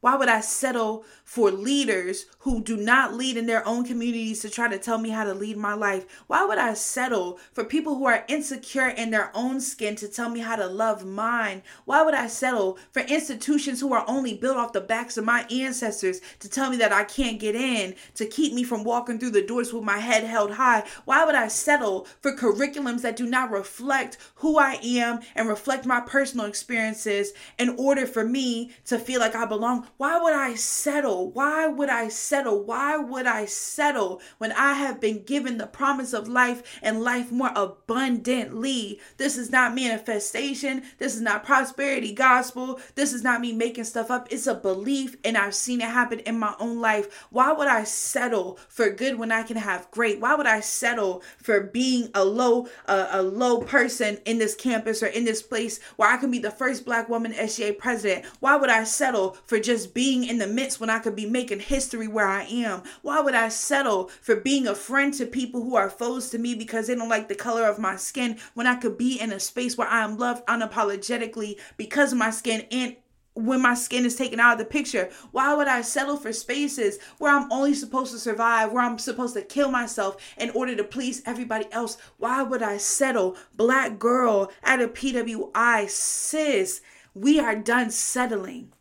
Why 0.00 0.14
would 0.14 0.28
I 0.28 0.42
settle 0.42 1.04
for 1.24 1.50
leaders 1.50 2.26
who 2.40 2.62
do 2.62 2.76
not 2.76 3.14
lead 3.14 3.36
in 3.36 3.46
their 3.46 3.66
own 3.66 3.84
communities 3.84 4.40
to 4.42 4.48
try 4.48 4.68
to 4.68 4.78
tell 4.78 4.98
me 4.98 5.08
how 5.08 5.24
to 5.24 5.34
lead 5.34 5.56
my 5.56 5.74
life? 5.74 6.06
Why 6.28 6.44
would 6.44 6.58
I 6.58 6.74
settle 6.74 7.40
for 7.52 7.64
people 7.64 7.96
who 7.96 8.06
are 8.06 8.24
insecure 8.28 8.86
in 8.86 9.10
their 9.10 9.32
own 9.34 9.60
skin 9.60 9.96
to 9.96 10.06
tell 10.06 10.30
me 10.30 10.38
how 10.38 10.54
to 10.54 10.68
love 10.68 11.04
mine? 11.04 11.64
Why 11.84 12.02
would 12.02 12.14
I 12.14 12.28
settle 12.28 12.78
for 12.92 13.00
institutions 13.00 13.80
who 13.80 13.92
are 13.92 14.04
only 14.06 14.34
built 14.34 14.56
off 14.56 14.72
the 14.72 14.80
backs 14.80 15.16
of 15.16 15.24
my 15.24 15.44
ancestors 15.50 16.20
to 16.38 16.48
tell 16.48 16.70
me 16.70 16.76
that 16.76 16.92
I 16.92 17.02
can't 17.02 17.40
get 17.40 17.56
in, 17.56 17.96
to 18.14 18.24
keep 18.24 18.52
me 18.54 18.62
from 18.62 18.84
walking 18.84 19.18
through 19.18 19.30
the 19.30 19.42
doors 19.42 19.72
with 19.72 19.82
my 19.82 19.98
head 19.98 20.22
held 20.22 20.52
high? 20.52 20.84
Why 21.06 21.24
would 21.24 21.34
I 21.34 21.48
settle 21.48 22.06
for 22.20 22.36
curriculums 22.36 23.02
that 23.02 23.16
do 23.16 23.26
not 23.26 23.50
reflect 23.50 24.16
who 24.36 24.58
I 24.58 24.78
am 24.80 25.20
and 25.34 25.48
reflect 25.48 25.86
my 25.86 26.00
personal 26.00 26.46
experiences 26.46 27.32
in 27.58 27.70
order 27.70 28.06
for 28.06 28.24
me 28.24 28.70
to 28.84 28.96
feel 28.96 29.18
like 29.18 29.34
I 29.34 29.44
belong? 29.44 29.87
Why 29.96 30.20
would 30.20 30.34
I 30.34 30.54
settle? 30.54 31.30
Why 31.30 31.66
would 31.66 31.88
I 31.88 32.08
settle? 32.08 32.62
Why 32.62 32.96
would 32.96 33.26
I 33.26 33.46
settle 33.46 34.20
when 34.38 34.52
I 34.52 34.74
have 34.74 35.00
been 35.00 35.24
given 35.24 35.58
the 35.58 35.66
promise 35.66 36.12
of 36.12 36.28
life 36.28 36.80
and 36.82 37.02
life 37.02 37.32
more 37.32 37.52
abundantly? 37.54 39.00
This 39.16 39.36
is 39.36 39.50
not 39.50 39.74
manifestation. 39.74 40.82
This 40.98 41.14
is 41.14 41.20
not 41.20 41.44
prosperity 41.44 42.12
gospel. 42.12 42.80
This 42.94 43.12
is 43.12 43.22
not 43.22 43.40
me 43.40 43.52
making 43.52 43.84
stuff 43.84 44.10
up. 44.10 44.28
It's 44.30 44.46
a 44.46 44.54
belief, 44.54 45.16
and 45.24 45.36
I've 45.36 45.54
seen 45.54 45.80
it 45.80 45.88
happen 45.88 46.20
in 46.20 46.38
my 46.38 46.54
own 46.58 46.80
life. 46.80 47.26
Why 47.30 47.52
would 47.52 47.68
I 47.68 47.84
settle 47.84 48.58
for 48.68 48.90
good 48.90 49.18
when 49.18 49.32
I 49.32 49.42
can 49.42 49.56
have 49.56 49.90
great? 49.90 50.20
Why 50.20 50.34
would 50.34 50.46
I 50.46 50.60
settle 50.60 51.22
for 51.42 51.60
being 51.60 52.10
a 52.14 52.24
low 52.24 52.68
uh, 52.86 53.08
a 53.10 53.22
low 53.22 53.60
person 53.62 54.18
in 54.24 54.38
this 54.38 54.54
campus 54.54 55.02
or 55.02 55.06
in 55.06 55.24
this 55.24 55.42
place 55.42 55.80
where 55.96 56.10
I 56.10 56.16
can 56.16 56.30
be 56.30 56.38
the 56.38 56.50
first 56.50 56.84
black 56.84 57.08
woman 57.08 57.32
SGA 57.32 57.78
president? 57.78 58.26
Why 58.40 58.56
would 58.56 58.70
I 58.70 58.84
settle 58.84 59.36
for 59.46 59.58
just 59.58 59.77
being 59.86 60.24
in 60.24 60.38
the 60.38 60.46
midst 60.46 60.80
when 60.80 60.90
I 60.90 60.98
could 60.98 61.16
be 61.16 61.26
making 61.26 61.60
history 61.60 62.08
where 62.08 62.26
I 62.26 62.44
am? 62.44 62.82
Why 63.02 63.20
would 63.20 63.34
I 63.34 63.48
settle 63.48 64.08
for 64.20 64.36
being 64.36 64.66
a 64.66 64.74
friend 64.74 65.12
to 65.14 65.26
people 65.26 65.62
who 65.62 65.76
are 65.76 65.90
foes 65.90 66.30
to 66.30 66.38
me 66.38 66.54
because 66.54 66.86
they 66.86 66.94
don't 66.94 67.08
like 67.08 67.28
the 67.28 67.34
color 67.34 67.66
of 67.66 67.78
my 67.78 67.96
skin 67.96 68.38
when 68.54 68.66
I 68.66 68.76
could 68.76 68.98
be 68.98 69.20
in 69.20 69.32
a 69.32 69.40
space 69.40 69.76
where 69.76 69.88
I 69.88 70.04
am 70.04 70.18
loved 70.18 70.46
unapologetically 70.46 71.58
because 71.76 72.12
of 72.12 72.18
my 72.18 72.30
skin 72.30 72.66
and 72.70 72.96
when 73.38 73.62
my 73.62 73.74
skin 73.74 74.04
is 74.04 74.16
taken 74.16 74.40
out 74.40 74.52
of 74.54 74.58
the 74.58 74.64
picture? 74.64 75.10
Why 75.30 75.54
would 75.54 75.68
I 75.68 75.82
settle 75.82 76.16
for 76.16 76.32
spaces 76.32 76.98
where 77.18 77.32
I'm 77.34 77.50
only 77.52 77.74
supposed 77.74 78.12
to 78.12 78.18
survive, 78.18 78.72
where 78.72 78.82
I'm 78.82 78.98
supposed 78.98 79.34
to 79.34 79.42
kill 79.42 79.70
myself 79.70 80.16
in 80.36 80.50
order 80.50 80.74
to 80.76 80.84
please 80.84 81.22
everybody 81.24 81.70
else? 81.72 81.98
Why 82.16 82.42
would 82.42 82.62
I 82.62 82.78
settle? 82.78 83.36
Black 83.54 83.98
girl 83.98 84.50
at 84.62 84.82
a 84.82 84.88
PWI, 84.88 85.88
sis, 85.88 86.80
we 87.14 87.38
are 87.38 87.56
done 87.56 87.90
settling. 87.90 88.72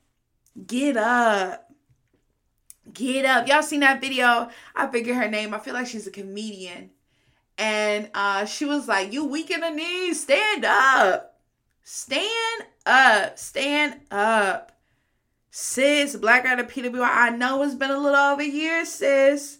Get 0.66 0.98
up. 0.98 1.70
Get 2.94 3.26
up. 3.26 3.48
Y'all 3.48 3.62
seen 3.62 3.82
that 3.82 4.02
video? 4.02 4.50
I 4.76 4.88
figure 4.88 5.14
her 5.14 5.30
name. 5.30 5.54
I 5.54 5.60
feel 5.60 5.74
like 5.74 5.88
she's 5.88 6.08
a 6.08 6.12
comedian. 6.12 6.92
And 7.58 8.10
uh, 8.14 8.46
she 8.46 8.66
was 8.66 8.88
like, 8.88 9.14
You 9.14 9.26
weak 9.26 9.52
in 9.52 9.62
the 9.62 9.70
knees. 9.70 10.22
Stand 10.22 10.66
up. 10.66 11.40
Stand 11.84 12.64
up. 12.86 13.38
Stand 13.38 14.00
up. 14.10 14.72
Sis, 15.52 16.16
Black 16.16 16.44
Girl 16.44 16.60
at 16.60 16.70
PWI. 16.70 17.02
I 17.02 17.30
know 17.32 17.64
it's 17.64 17.74
been 17.74 17.90
a 17.90 17.98
little 17.98 18.16
over 18.16 18.44
year, 18.44 18.86
sis. 18.86 19.60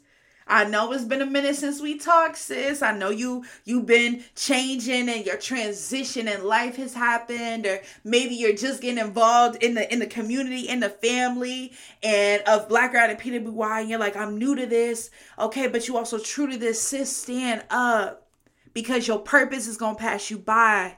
I 0.50 0.64
know 0.64 0.92
it's 0.94 1.04
been 1.04 1.22
a 1.22 1.26
minute 1.26 1.56
since 1.56 1.82
we 1.82 1.98
talked, 1.98 2.38
sis. 2.38 2.82
I 2.82 2.98
know 2.98 3.10
you 3.10 3.44
you've 3.66 3.86
been 3.86 4.24
changing 4.36 5.10
and 5.10 5.26
your 5.26 5.38
transition 5.38 6.28
in 6.28 6.46
life 6.46 6.78
has 6.78 6.94
happened, 6.94 7.66
or 7.66 7.82
maybe 8.04 8.36
you're 8.36 8.56
just 8.56 8.82
getting 8.82 9.04
involved 9.04 9.62
in 9.62 9.74
the 9.74 9.92
in 9.92 10.00
the 10.00 10.08
community, 10.08 10.68
in 10.68 10.80
the 10.80 10.90
family, 10.90 11.74
and 12.02 12.42
of 12.44 12.70
Black 12.70 12.94
Girl 12.94 13.10
and 13.10 13.20
PWI, 13.20 13.82
and 13.82 13.90
you're 13.90 14.00
like, 14.00 14.16
I'm 14.16 14.38
new 14.38 14.56
to 14.56 14.66
this. 14.66 15.10
Okay, 15.38 15.68
but 15.68 15.88
you 15.88 15.98
also 15.98 16.18
true 16.18 16.48
to 16.50 16.58
this, 16.58 16.82
sis. 16.82 17.16
Stand 17.16 17.64
up 17.70 18.28
because 18.74 19.08
your 19.08 19.20
purpose 19.20 19.68
is 19.68 19.76
gonna 19.76 19.98
pass 19.98 20.32
you 20.32 20.38
by. 20.38 20.98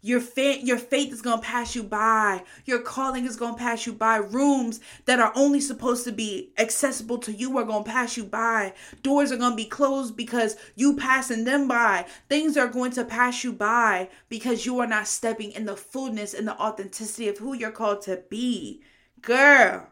Your 0.00 0.20
faith, 0.20 0.62
your 0.62 0.78
faith 0.78 1.12
is 1.12 1.22
gonna 1.22 1.42
pass 1.42 1.74
you 1.74 1.82
by. 1.82 2.44
Your 2.64 2.78
calling 2.78 3.26
is 3.26 3.34
gonna 3.34 3.56
pass 3.56 3.84
you 3.84 3.92
by. 3.92 4.18
Rooms 4.18 4.78
that 5.06 5.18
are 5.18 5.32
only 5.34 5.60
supposed 5.60 6.04
to 6.04 6.12
be 6.12 6.52
accessible 6.56 7.18
to 7.18 7.32
you 7.32 7.58
are 7.58 7.64
gonna 7.64 7.82
pass 7.82 8.16
you 8.16 8.22
by. 8.22 8.74
Doors 9.02 9.32
are 9.32 9.36
gonna 9.36 9.56
be 9.56 9.64
closed 9.64 10.16
because 10.16 10.56
you 10.76 10.96
passing 10.96 11.42
them 11.42 11.66
by. 11.66 12.06
Things 12.28 12.56
are 12.56 12.68
going 12.68 12.92
to 12.92 13.04
pass 13.04 13.42
you 13.42 13.52
by 13.52 14.08
because 14.28 14.64
you 14.64 14.78
are 14.78 14.86
not 14.86 15.08
stepping 15.08 15.50
in 15.50 15.66
the 15.66 15.76
fullness 15.76 16.32
and 16.32 16.46
the 16.46 16.56
authenticity 16.60 17.28
of 17.28 17.38
who 17.38 17.54
you're 17.54 17.72
called 17.72 18.02
to 18.02 18.22
be. 18.30 18.80
Girl, 19.20 19.88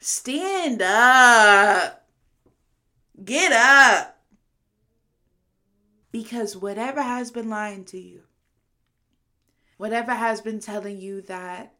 stand 0.00 0.82
up. 0.82 2.04
Get 3.24 3.52
up. 3.52 4.18
Because 6.10 6.56
whatever 6.56 7.00
has 7.00 7.30
been 7.30 7.48
lying 7.48 7.84
to 7.86 7.98
you 7.98 8.25
whatever 9.76 10.14
has 10.14 10.40
been 10.40 10.60
telling 10.60 11.00
you 11.00 11.20
that 11.22 11.74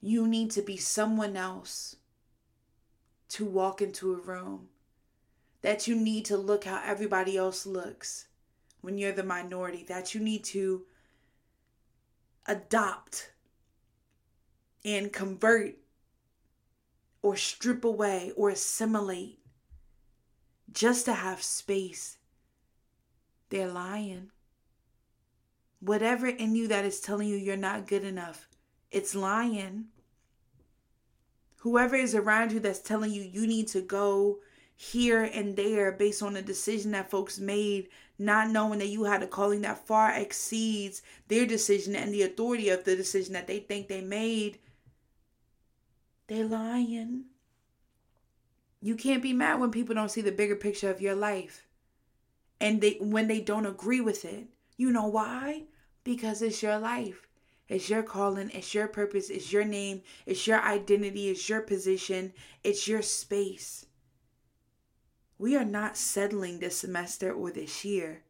you 0.00 0.26
need 0.26 0.50
to 0.50 0.62
be 0.62 0.76
someone 0.76 1.36
else 1.36 1.96
to 3.28 3.44
walk 3.44 3.80
into 3.80 4.12
a 4.12 4.16
room, 4.16 4.68
that 5.62 5.86
you 5.86 5.94
need 5.94 6.24
to 6.24 6.36
look 6.36 6.64
how 6.64 6.82
everybody 6.84 7.36
else 7.36 7.64
looks 7.64 8.26
when 8.80 8.98
you're 8.98 9.12
the 9.12 9.22
minority, 9.22 9.84
that 9.84 10.14
you 10.14 10.20
need 10.20 10.42
to 10.42 10.82
adopt 12.46 13.30
and 14.84 15.12
convert 15.12 15.76
or 17.22 17.36
strip 17.36 17.84
away 17.84 18.32
or 18.36 18.50
assimilate 18.50 19.38
just 20.72 21.04
to 21.04 21.12
have 21.12 21.42
space. 21.42 22.16
They're 23.50 23.68
lying. 23.68 24.30
Whatever 25.82 26.28
in 26.28 26.54
you 26.54 26.68
that 26.68 26.84
is 26.84 27.00
telling 27.00 27.26
you 27.26 27.36
you're 27.36 27.56
not 27.56 27.88
good 27.88 28.04
enough, 28.04 28.48
it's 28.92 29.16
lying. 29.16 29.86
Whoever 31.56 31.96
is 31.96 32.14
around 32.14 32.52
you 32.52 32.60
that's 32.60 32.78
telling 32.78 33.10
you 33.10 33.22
you 33.22 33.48
need 33.48 33.66
to 33.68 33.80
go 33.80 34.38
here 34.76 35.24
and 35.24 35.56
there 35.56 35.90
based 35.90 36.22
on 36.22 36.36
a 36.36 36.42
decision 36.42 36.92
that 36.92 37.10
folks 37.10 37.40
made, 37.40 37.88
not 38.16 38.50
knowing 38.50 38.78
that 38.78 38.90
you 38.90 39.04
had 39.04 39.24
a 39.24 39.26
calling 39.26 39.62
that 39.62 39.84
far 39.84 40.12
exceeds 40.12 41.02
their 41.26 41.46
decision 41.46 41.96
and 41.96 42.14
the 42.14 42.22
authority 42.22 42.68
of 42.68 42.84
the 42.84 42.94
decision 42.94 43.32
that 43.32 43.48
they 43.48 43.58
think 43.58 43.88
they 43.88 44.02
made, 44.02 44.58
they're 46.28 46.46
lying. 46.46 47.24
You 48.80 48.94
can't 48.94 49.22
be 49.22 49.32
mad 49.32 49.58
when 49.58 49.72
people 49.72 49.96
don't 49.96 50.12
see 50.12 50.20
the 50.20 50.30
bigger 50.30 50.56
picture 50.56 50.90
of 50.90 51.00
your 51.00 51.16
life. 51.16 51.66
And 52.60 52.80
they 52.80 52.98
when 53.00 53.26
they 53.26 53.40
don't 53.40 53.66
agree 53.66 54.00
with 54.00 54.24
it. 54.24 54.46
You 54.76 54.92
know 54.92 55.08
why? 55.08 55.64
Because 56.04 56.42
it's 56.42 56.62
your 56.62 56.78
life. 56.78 57.28
It's 57.68 57.88
your 57.88 58.02
calling, 58.02 58.50
it's 58.50 58.74
your 58.74 58.86
purpose, 58.86 59.30
it's 59.30 59.50
your 59.52 59.64
name, 59.64 60.02
it's 60.26 60.46
your 60.46 60.60
identity, 60.60 61.30
it's 61.30 61.48
your 61.48 61.62
position, 61.62 62.34
it's 62.62 62.86
your 62.86 63.00
space. 63.00 63.86
We 65.38 65.56
are 65.56 65.64
not 65.64 65.96
settling 65.96 66.58
this 66.58 66.76
semester 66.76 67.32
or 67.32 67.50
this 67.50 67.84
year. 67.84 68.24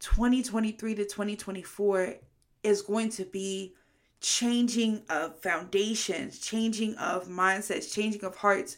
2023 0.00 0.94
to 0.96 1.04
2024 1.04 2.16
is 2.62 2.82
going 2.82 3.08
to 3.10 3.24
be 3.24 3.74
changing 4.20 5.02
of 5.08 5.40
foundations, 5.40 6.38
changing 6.38 6.96
of 6.96 7.28
mindsets, 7.28 7.92
changing 7.92 8.24
of 8.24 8.36
hearts, 8.36 8.76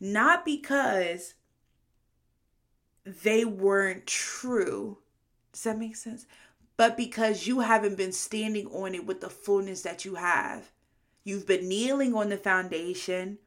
not 0.00 0.44
because 0.44 1.34
they 3.04 3.44
weren't 3.44 4.06
true. 4.06 4.98
Does 5.52 5.64
that 5.64 5.78
make 5.78 5.96
sense? 5.96 6.26
But 6.76 6.96
because 6.96 7.46
you 7.46 7.60
haven't 7.60 7.96
been 7.96 8.12
standing 8.12 8.66
on 8.66 8.94
it 8.94 9.06
with 9.06 9.20
the 9.20 9.30
fullness 9.30 9.82
that 9.82 10.04
you 10.04 10.16
have. 10.16 10.70
You've 11.22 11.46
been 11.46 11.68
kneeling 11.68 12.14
on 12.14 12.28
the 12.28 12.36
foundation. 12.36 13.38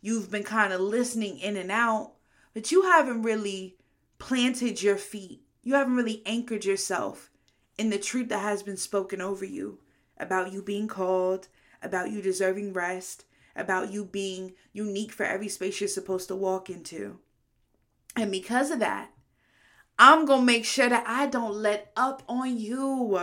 You've 0.00 0.30
been 0.30 0.42
kind 0.42 0.72
of 0.72 0.80
listening 0.80 1.38
in 1.38 1.56
and 1.56 1.70
out, 1.70 2.14
but 2.54 2.72
you 2.72 2.82
haven't 2.82 3.22
really 3.22 3.76
planted 4.18 4.82
your 4.82 4.96
feet. 4.96 5.42
You 5.62 5.74
haven't 5.74 5.96
really 5.96 6.22
anchored 6.26 6.64
yourself 6.64 7.30
in 7.78 7.90
the 7.90 7.98
truth 7.98 8.28
that 8.28 8.40
has 8.40 8.62
been 8.62 8.76
spoken 8.76 9.20
over 9.20 9.44
you 9.44 9.78
about 10.18 10.52
you 10.52 10.62
being 10.62 10.88
called, 10.88 11.48
about 11.82 12.10
you 12.10 12.20
deserving 12.20 12.72
rest, 12.72 13.24
about 13.56 13.92
you 13.92 14.04
being 14.04 14.54
unique 14.72 15.12
for 15.12 15.24
every 15.24 15.48
space 15.48 15.80
you're 15.80 15.88
supposed 15.88 16.28
to 16.28 16.36
walk 16.36 16.68
into. 16.68 17.18
And 18.16 18.30
because 18.30 18.70
of 18.70 18.78
that, 18.80 19.10
I'm 19.98 20.24
going 20.24 20.40
to 20.40 20.46
make 20.46 20.64
sure 20.64 20.88
that 20.88 21.04
I 21.06 21.26
don't 21.26 21.54
let 21.54 21.92
up 21.96 22.22
on 22.28 22.58
you. 22.58 23.18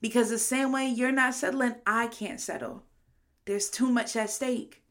Because 0.00 0.30
the 0.30 0.38
same 0.38 0.72
way 0.72 0.88
you're 0.88 1.12
not 1.12 1.34
settling, 1.34 1.76
I 1.86 2.06
can't 2.08 2.40
settle. 2.40 2.84
There's 3.44 3.70
too 3.70 3.90
much 3.90 4.16
at 4.16 4.30
stake. 4.30 4.82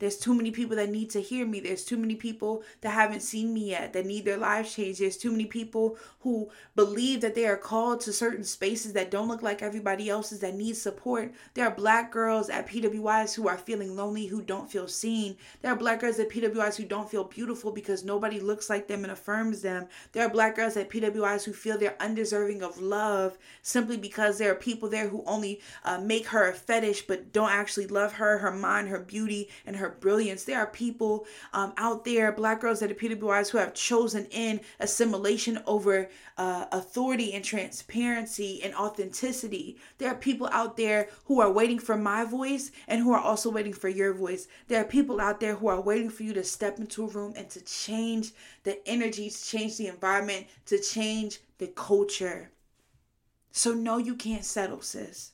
There's 0.00 0.16
too 0.16 0.34
many 0.34 0.50
people 0.50 0.76
that 0.76 0.88
need 0.88 1.10
to 1.10 1.20
hear 1.20 1.46
me. 1.46 1.60
There's 1.60 1.84
too 1.84 1.98
many 1.98 2.14
people 2.14 2.62
that 2.80 2.90
haven't 2.90 3.20
seen 3.20 3.52
me 3.52 3.70
yet 3.70 3.92
that 3.92 4.06
need 4.06 4.24
their 4.24 4.38
lives 4.38 4.74
changed. 4.74 5.00
There's 5.00 5.18
too 5.18 5.30
many 5.30 5.44
people 5.44 5.98
who 6.20 6.50
believe 6.74 7.20
that 7.20 7.34
they 7.34 7.46
are 7.46 7.56
called 7.56 8.00
to 8.00 8.12
certain 8.12 8.44
spaces 8.44 8.94
that 8.94 9.10
don't 9.10 9.28
look 9.28 9.42
like 9.42 9.62
everybody 9.62 10.08
else's 10.08 10.40
that 10.40 10.54
need 10.54 10.76
support. 10.76 11.32
There 11.52 11.66
are 11.66 11.74
black 11.74 12.10
girls 12.10 12.48
at 12.48 12.66
PWIs 12.66 13.34
who 13.34 13.46
are 13.46 13.58
feeling 13.58 13.94
lonely, 13.94 14.26
who 14.26 14.40
don't 14.40 14.70
feel 14.70 14.88
seen. 14.88 15.36
There 15.60 15.70
are 15.70 15.76
black 15.76 16.00
girls 16.00 16.18
at 16.18 16.30
PWIs 16.30 16.76
who 16.76 16.84
don't 16.84 17.10
feel 17.10 17.24
beautiful 17.24 17.70
because 17.70 18.02
nobody 18.02 18.40
looks 18.40 18.70
like 18.70 18.88
them 18.88 19.04
and 19.04 19.12
affirms 19.12 19.60
them. 19.60 19.86
There 20.12 20.24
are 20.24 20.30
black 20.30 20.56
girls 20.56 20.78
at 20.78 20.88
PWIs 20.88 21.44
who 21.44 21.52
feel 21.52 21.76
they're 21.76 22.00
undeserving 22.00 22.62
of 22.62 22.80
love 22.80 23.36
simply 23.60 23.98
because 23.98 24.38
there 24.38 24.50
are 24.50 24.56
people 24.56 24.88
there 24.88 25.08
who 25.08 25.22
only 25.26 25.60
uh, 25.84 25.98
make 25.98 26.26
her 26.28 26.48
a 26.48 26.54
fetish 26.54 27.06
but 27.06 27.32
don't 27.34 27.50
actually 27.50 27.86
love 27.86 28.14
her, 28.14 28.38
her 28.38 28.52
mind, 28.52 28.88
her 28.88 29.00
beauty, 29.00 29.50
and 29.66 29.76
her 29.76 29.89
brilliance. 29.90 30.44
There 30.44 30.58
are 30.58 30.66
people 30.66 31.26
um, 31.52 31.72
out 31.76 32.04
there, 32.04 32.32
black 32.32 32.60
girls 32.60 32.80
that 32.80 32.90
are 32.90 32.94
PWIs, 32.94 33.50
who 33.50 33.58
have 33.58 33.74
chosen 33.74 34.26
in 34.30 34.60
assimilation 34.78 35.62
over 35.66 36.08
uh, 36.36 36.66
authority 36.72 37.32
and 37.32 37.44
transparency 37.44 38.62
and 38.62 38.74
authenticity. 38.74 39.78
There 39.98 40.10
are 40.10 40.16
people 40.16 40.48
out 40.52 40.76
there 40.76 41.08
who 41.24 41.40
are 41.40 41.50
waiting 41.50 41.78
for 41.78 41.96
my 41.96 42.24
voice 42.24 42.70
and 42.88 43.02
who 43.02 43.12
are 43.12 43.20
also 43.20 43.50
waiting 43.50 43.72
for 43.72 43.88
your 43.88 44.14
voice. 44.14 44.48
There 44.68 44.80
are 44.80 44.84
people 44.84 45.20
out 45.20 45.40
there 45.40 45.56
who 45.56 45.68
are 45.68 45.80
waiting 45.80 46.10
for 46.10 46.22
you 46.22 46.32
to 46.34 46.44
step 46.44 46.78
into 46.78 47.04
a 47.04 47.08
room 47.08 47.34
and 47.36 47.48
to 47.50 47.60
change 47.64 48.32
the 48.64 48.86
energy, 48.88 49.30
to 49.30 49.44
change 49.44 49.76
the 49.76 49.88
environment, 49.88 50.46
to 50.66 50.78
change 50.80 51.40
the 51.58 51.68
culture. 51.68 52.50
So, 53.52 53.74
no, 53.74 53.98
you 53.98 54.14
can't 54.14 54.44
settle, 54.44 54.80
sis. 54.80 55.32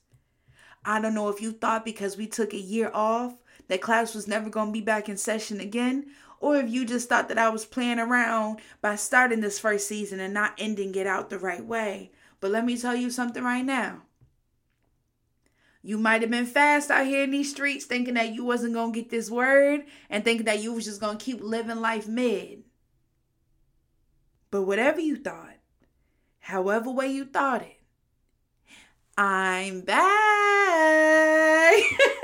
I 0.84 1.00
don't 1.00 1.14
know 1.14 1.28
if 1.28 1.40
you 1.40 1.52
thought 1.52 1.84
because 1.84 2.16
we 2.16 2.28
took 2.28 2.52
a 2.52 2.58
year 2.58 2.90
off 2.94 3.34
that 3.68 3.80
class 3.80 4.14
was 4.14 4.28
never 4.28 4.48
going 4.50 4.68
to 4.68 4.72
be 4.72 4.80
back 4.80 5.08
in 5.08 5.16
session 5.16 5.60
again, 5.60 6.06
or 6.40 6.56
if 6.56 6.70
you 6.70 6.84
just 6.84 7.08
thought 7.08 7.28
that 7.28 7.38
I 7.38 7.48
was 7.48 7.64
playing 7.64 7.98
around 7.98 8.60
by 8.80 8.96
starting 8.96 9.40
this 9.40 9.58
first 9.58 9.88
season 9.88 10.20
and 10.20 10.34
not 10.34 10.54
ending 10.58 10.94
it 10.94 11.06
out 11.06 11.30
the 11.30 11.38
right 11.38 11.64
way. 11.64 12.12
But 12.40 12.50
let 12.50 12.64
me 12.64 12.76
tell 12.76 12.94
you 12.94 13.10
something 13.10 13.42
right 13.42 13.64
now. 13.64 14.02
You 15.82 15.98
might 15.98 16.20
have 16.22 16.30
been 16.32 16.46
fast 16.46 16.90
out 16.90 17.06
here 17.06 17.22
in 17.22 17.30
these 17.30 17.50
streets 17.50 17.84
thinking 17.84 18.14
that 18.14 18.34
you 18.34 18.44
wasn't 18.44 18.74
going 18.74 18.92
to 18.92 19.00
get 19.00 19.08
this 19.08 19.30
word 19.30 19.84
and 20.10 20.24
thinking 20.24 20.46
that 20.46 20.60
you 20.60 20.72
was 20.72 20.84
just 20.84 21.00
going 21.00 21.16
to 21.16 21.24
keep 21.24 21.40
living 21.40 21.80
life 21.80 22.08
mid. 22.08 22.64
But 24.50 24.62
whatever 24.62 25.00
you 25.00 25.16
thought, 25.16 25.56
however 26.40 26.90
way 26.90 27.08
you 27.08 27.24
thought 27.24 27.62
it, 27.62 27.80
I'm 29.16 29.82
back. 29.82 30.02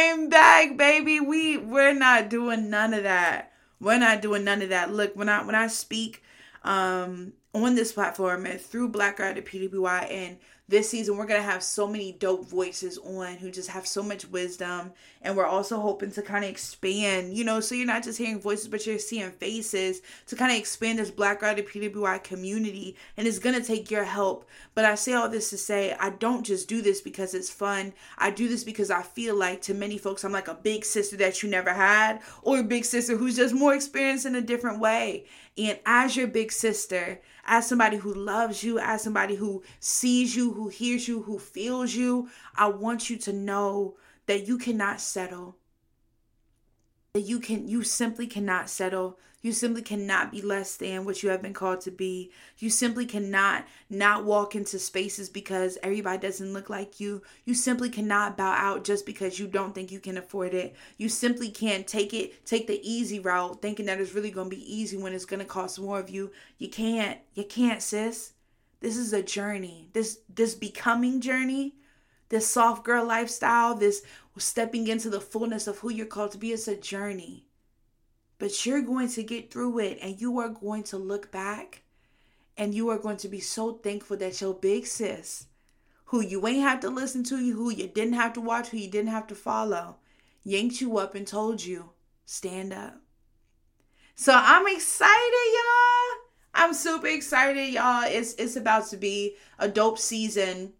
Back, 0.00 0.78
baby. 0.78 1.20
We 1.20 1.58
we're 1.58 1.92
not 1.92 2.30
doing 2.30 2.70
none 2.70 2.94
of 2.94 3.02
that. 3.02 3.52
We're 3.80 3.98
not 3.98 4.22
doing 4.22 4.44
none 4.44 4.62
of 4.62 4.70
that. 4.70 4.90
Look, 4.92 5.14
when 5.14 5.28
I 5.28 5.44
when 5.44 5.54
I 5.54 5.66
speak 5.66 6.22
um 6.64 7.34
on 7.52 7.74
this 7.74 7.92
platform 7.92 8.46
and 8.46 8.58
through 8.60 8.88
Black 8.88 9.18
Girl 9.18 9.26
at 9.26 9.44
PWI 9.44 10.10
and 10.10 10.38
this 10.70 10.88
season 10.88 11.16
we're 11.16 11.26
going 11.26 11.40
to 11.40 11.46
have 11.46 11.64
so 11.64 11.84
many 11.84 12.12
dope 12.12 12.46
voices 12.46 12.96
on 12.98 13.34
who 13.34 13.50
just 13.50 13.68
have 13.68 13.86
so 13.86 14.04
much 14.04 14.24
wisdom 14.28 14.92
and 15.20 15.36
we're 15.36 15.44
also 15.44 15.80
hoping 15.80 16.12
to 16.12 16.22
kind 16.22 16.44
of 16.44 16.50
expand 16.50 17.36
you 17.36 17.42
know 17.42 17.58
so 17.58 17.74
you're 17.74 17.84
not 17.84 18.04
just 18.04 18.18
hearing 18.18 18.40
voices 18.40 18.68
but 18.68 18.86
you're 18.86 18.98
seeing 18.98 19.32
faces 19.32 20.00
to 20.26 20.36
kind 20.36 20.52
of 20.52 20.56
expand 20.56 21.00
this 21.00 21.10
black 21.10 21.40
girl 21.40 21.50
at 21.50 21.66
pwi 21.66 22.22
community 22.22 22.96
and 23.16 23.26
it's 23.26 23.40
going 23.40 23.60
to 23.60 23.66
take 23.66 23.90
your 23.90 24.04
help. 24.04 24.48
But 24.76 24.84
i 24.84 24.94
say 24.94 25.12
all 25.12 25.28
this 25.28 25.50
to 25.50 25.58
say 25.58 25.96
i 25.98 26.10
don't 26.10 26.46
just 26.46 26.68
do 26.68 26.80
this 26.80 27.00
because 27.00 27.34
it's 27.34 27.50
fun. 27.50 27.92
I 28.16 28.30
do 28.30 28.48
this 28.48 28.62
because 28.62 28.92
i 28.92 29.02
feel 29.02 29.34
like 29.34 29.62
to 29.62 29.74
many 29.74 29.98
folks 29.98 30.22
i'm 30.22 30.30
like 30.30 30.46
a 30.46 30.54
big 30.54 30.84
sister 30.84 31.16
that 31.16 31.42
you 31.42 31.48
never 31.50 31.74
had 31.74 32.20
or 32.42 32.60
a 32.60 32.64
big 32.64 32.84
sister 32.84 33.16
who's 33.16 33.36
just 33.36 33.54
more 33.54 33.74
experienced 33.74 34.24
in 34.24 34.36
a 34.36 34.40
different 34.40 34.78
way 34.78 35.24
and 35.58 35.78
as 35.84 36.16
your 36.16 36.26
big 36.26 36.52
sister 36.52 37.20
as 37.44 37.66
somebody 37.66 37.96
who 37.96 38.14
loves 38.14 38.62
you, 38.62 38.78
as 38.78 39.02
somebody 39.02 39.34
who 39.34 39.62
sees 39.80 40.36
you, 40.36 40.52
who 40.52 40.68
hears 40.68 41.08
you, 41.08 41.22
who 41.22 41.38
feels 41.38 41.94
you, 41.94 42.28
I 42.56 42.68
want 42.68 43.10
you 43.10 43.16
to 43.18 43.32
know 43.32 43.96
that 44.26 44.46
you 44.46 44.58
cannot 44.58 45.00
settle. 45.00 45.56
That 47.14 47.22
you 47.22 47.40
can 47.40 47.66
you 47.66 47.82
simply 47.82 48.28
cannot 48.28 48.70
settle 48.70 49.18
you 49.42 49.52
simply 49.52 49.80
cannot 49.80 50.30
be 50.30 50.42
less 50.42 50.76
than 50.76 51.04
what 51.04 51.22
you 51.22 51.30
have 51.30 51.40
been 51.40 51.54
called 51.54 51.80
to 51.82 51.90
be. 51.90 52.30
You 52.58 52.68
simply 52.68 53.06
cannot 53.06 53.66
not 53.88 54.24
walk 54.24 54.54
into 54.54 54.78
spaces 54.78 55.30
because 55.30 55.78
everybody 55.82 56.18
doesn't 56.18 56.52
look 56.52 56.68
like 56.68 57.00
you. 57.00 57.22
You 57.46 57.54
simply 57.54 57.88
cannot 57.88 58.36
bow 58.36 58.52
out 58.52 58.84
just 58.84 59.06
because 59.06 59.38
you 59.38 59.46
don't 59.46 59.74
think 59.74 59.90
you 59.90 59.98
can 59.98 60.18
afford 60.18 60.52
it. 60.52 60.76
You 60.98 61.08
simply 61.08 61.48
can't 61.48 61.86
take 61.86 62.12
it, 62.12 62.44
take 62.44 62.66
the 62.66 62.80
easy 62.82 63.18
route 63.18 63.62
thinking 63.62 63.86
that 63.86 64.00
it's 64.00 64.14
really 64.14 64.30
going 64.30 64.50
to 64.50 64.56
be 64.56 64.74
easy 64.74 64.98
when 64.98 65.14
it's 65.14 65.24
going 65.24 65.40
to 65.40 65.46
cost 65.46 65.80
more 65.80 65.98
of 65.98 66.10
you. 66.10 66.30
You 66.58 66.68
can't. 66.68 67.18
You 67.34 67.44
can't, 67.44 67.82
sis. 67.82 68.34
This 68.80 68.96
is 68.96 69.12
a 69.12 69.22
journey. 69.22 69.88
This 69.94 70.20
this 70.34 70.54
becoming 70.54 71.20
journey, 71.20 71.76
this 72.28 72.46
soft 72.46 72.84
girl 72.84 73.06
lifestyle, 73.06 73.74
this 73.74 74.02
stepping 74.36 74.86
into 74.86 75.10
the 75.10 75.20
fullness 75.20 75.66
of 75.66 75.78
who 75.78 75.90
you're 75.90 76.06
called 76.06 76.32
to 76.32 76.38
be, 76.38 76.52
it's 76.52 76.68
a 76.68 76.76
journey. 76.76 77.44
But 78.40 78.64
you're 78.64 78.80
going 78.80 79.10
to 79.10 79.22
get 79.22 79.52
through 79.52 79.78
it 79.80 79.98
and 80.00 80.18
you 80.18 80.38
are 80.38 80.48
going 80.48 80.82
to 80.84 80.96
look 80.96 81.30
back 81.30 81.82
and 82.56 82.74
you 82.74 82.88
are 82.88 82.98
going 82.98 83.18
to 83.18 83.28
be 83.28 83.38
so 83.38 83.74
thankful 83.74 84.16
that 84.16 84.40
your 84.40 84.54
big 84.54 84.86
sis, 84.86 85.46
who 86.06 86.22
you 86.22 86.44
ain't 86.48 86.62
have 86.62 86.80
to 86.80 86.88
listen 86.88 87.22
to, 87.24 87.36
who 87.36 87.70
you 87.70 87.86
didn't 87.86 88.14
have 88.14 88.32
to 88.32 88.40
watch, 88.40 88.68
who 88.68 88.78
you 88.78 88.90
didn't 88.90 89.10
have 89.10 89.26
to 89.26 89.34
follow, 89.34 89.96
yanked 90.42 90.80
you 90.80 90.96
up 90.96 91.14
and 91.14 91.26
told 91.26 91.62
you, 91.62 91.90
stand 92.24 92.72
up. 92.72 92.96
So 94.14 94.32
I'm 94.34 94.66
excited, 94.66 95.52
y'all. 95.52 96.18
I'm 96.54 96.72
super 96.72 97.08
excited, 97.08 97.74
y'all. 97.74 98.04
It's 98.06 98.34
it's 98.34 98.56
about 98.56 98.88
to 98.88 98.96
be 98.96 99.36
a 99.58 99.68
dope 99.68 99.98
season. 99.98 100.72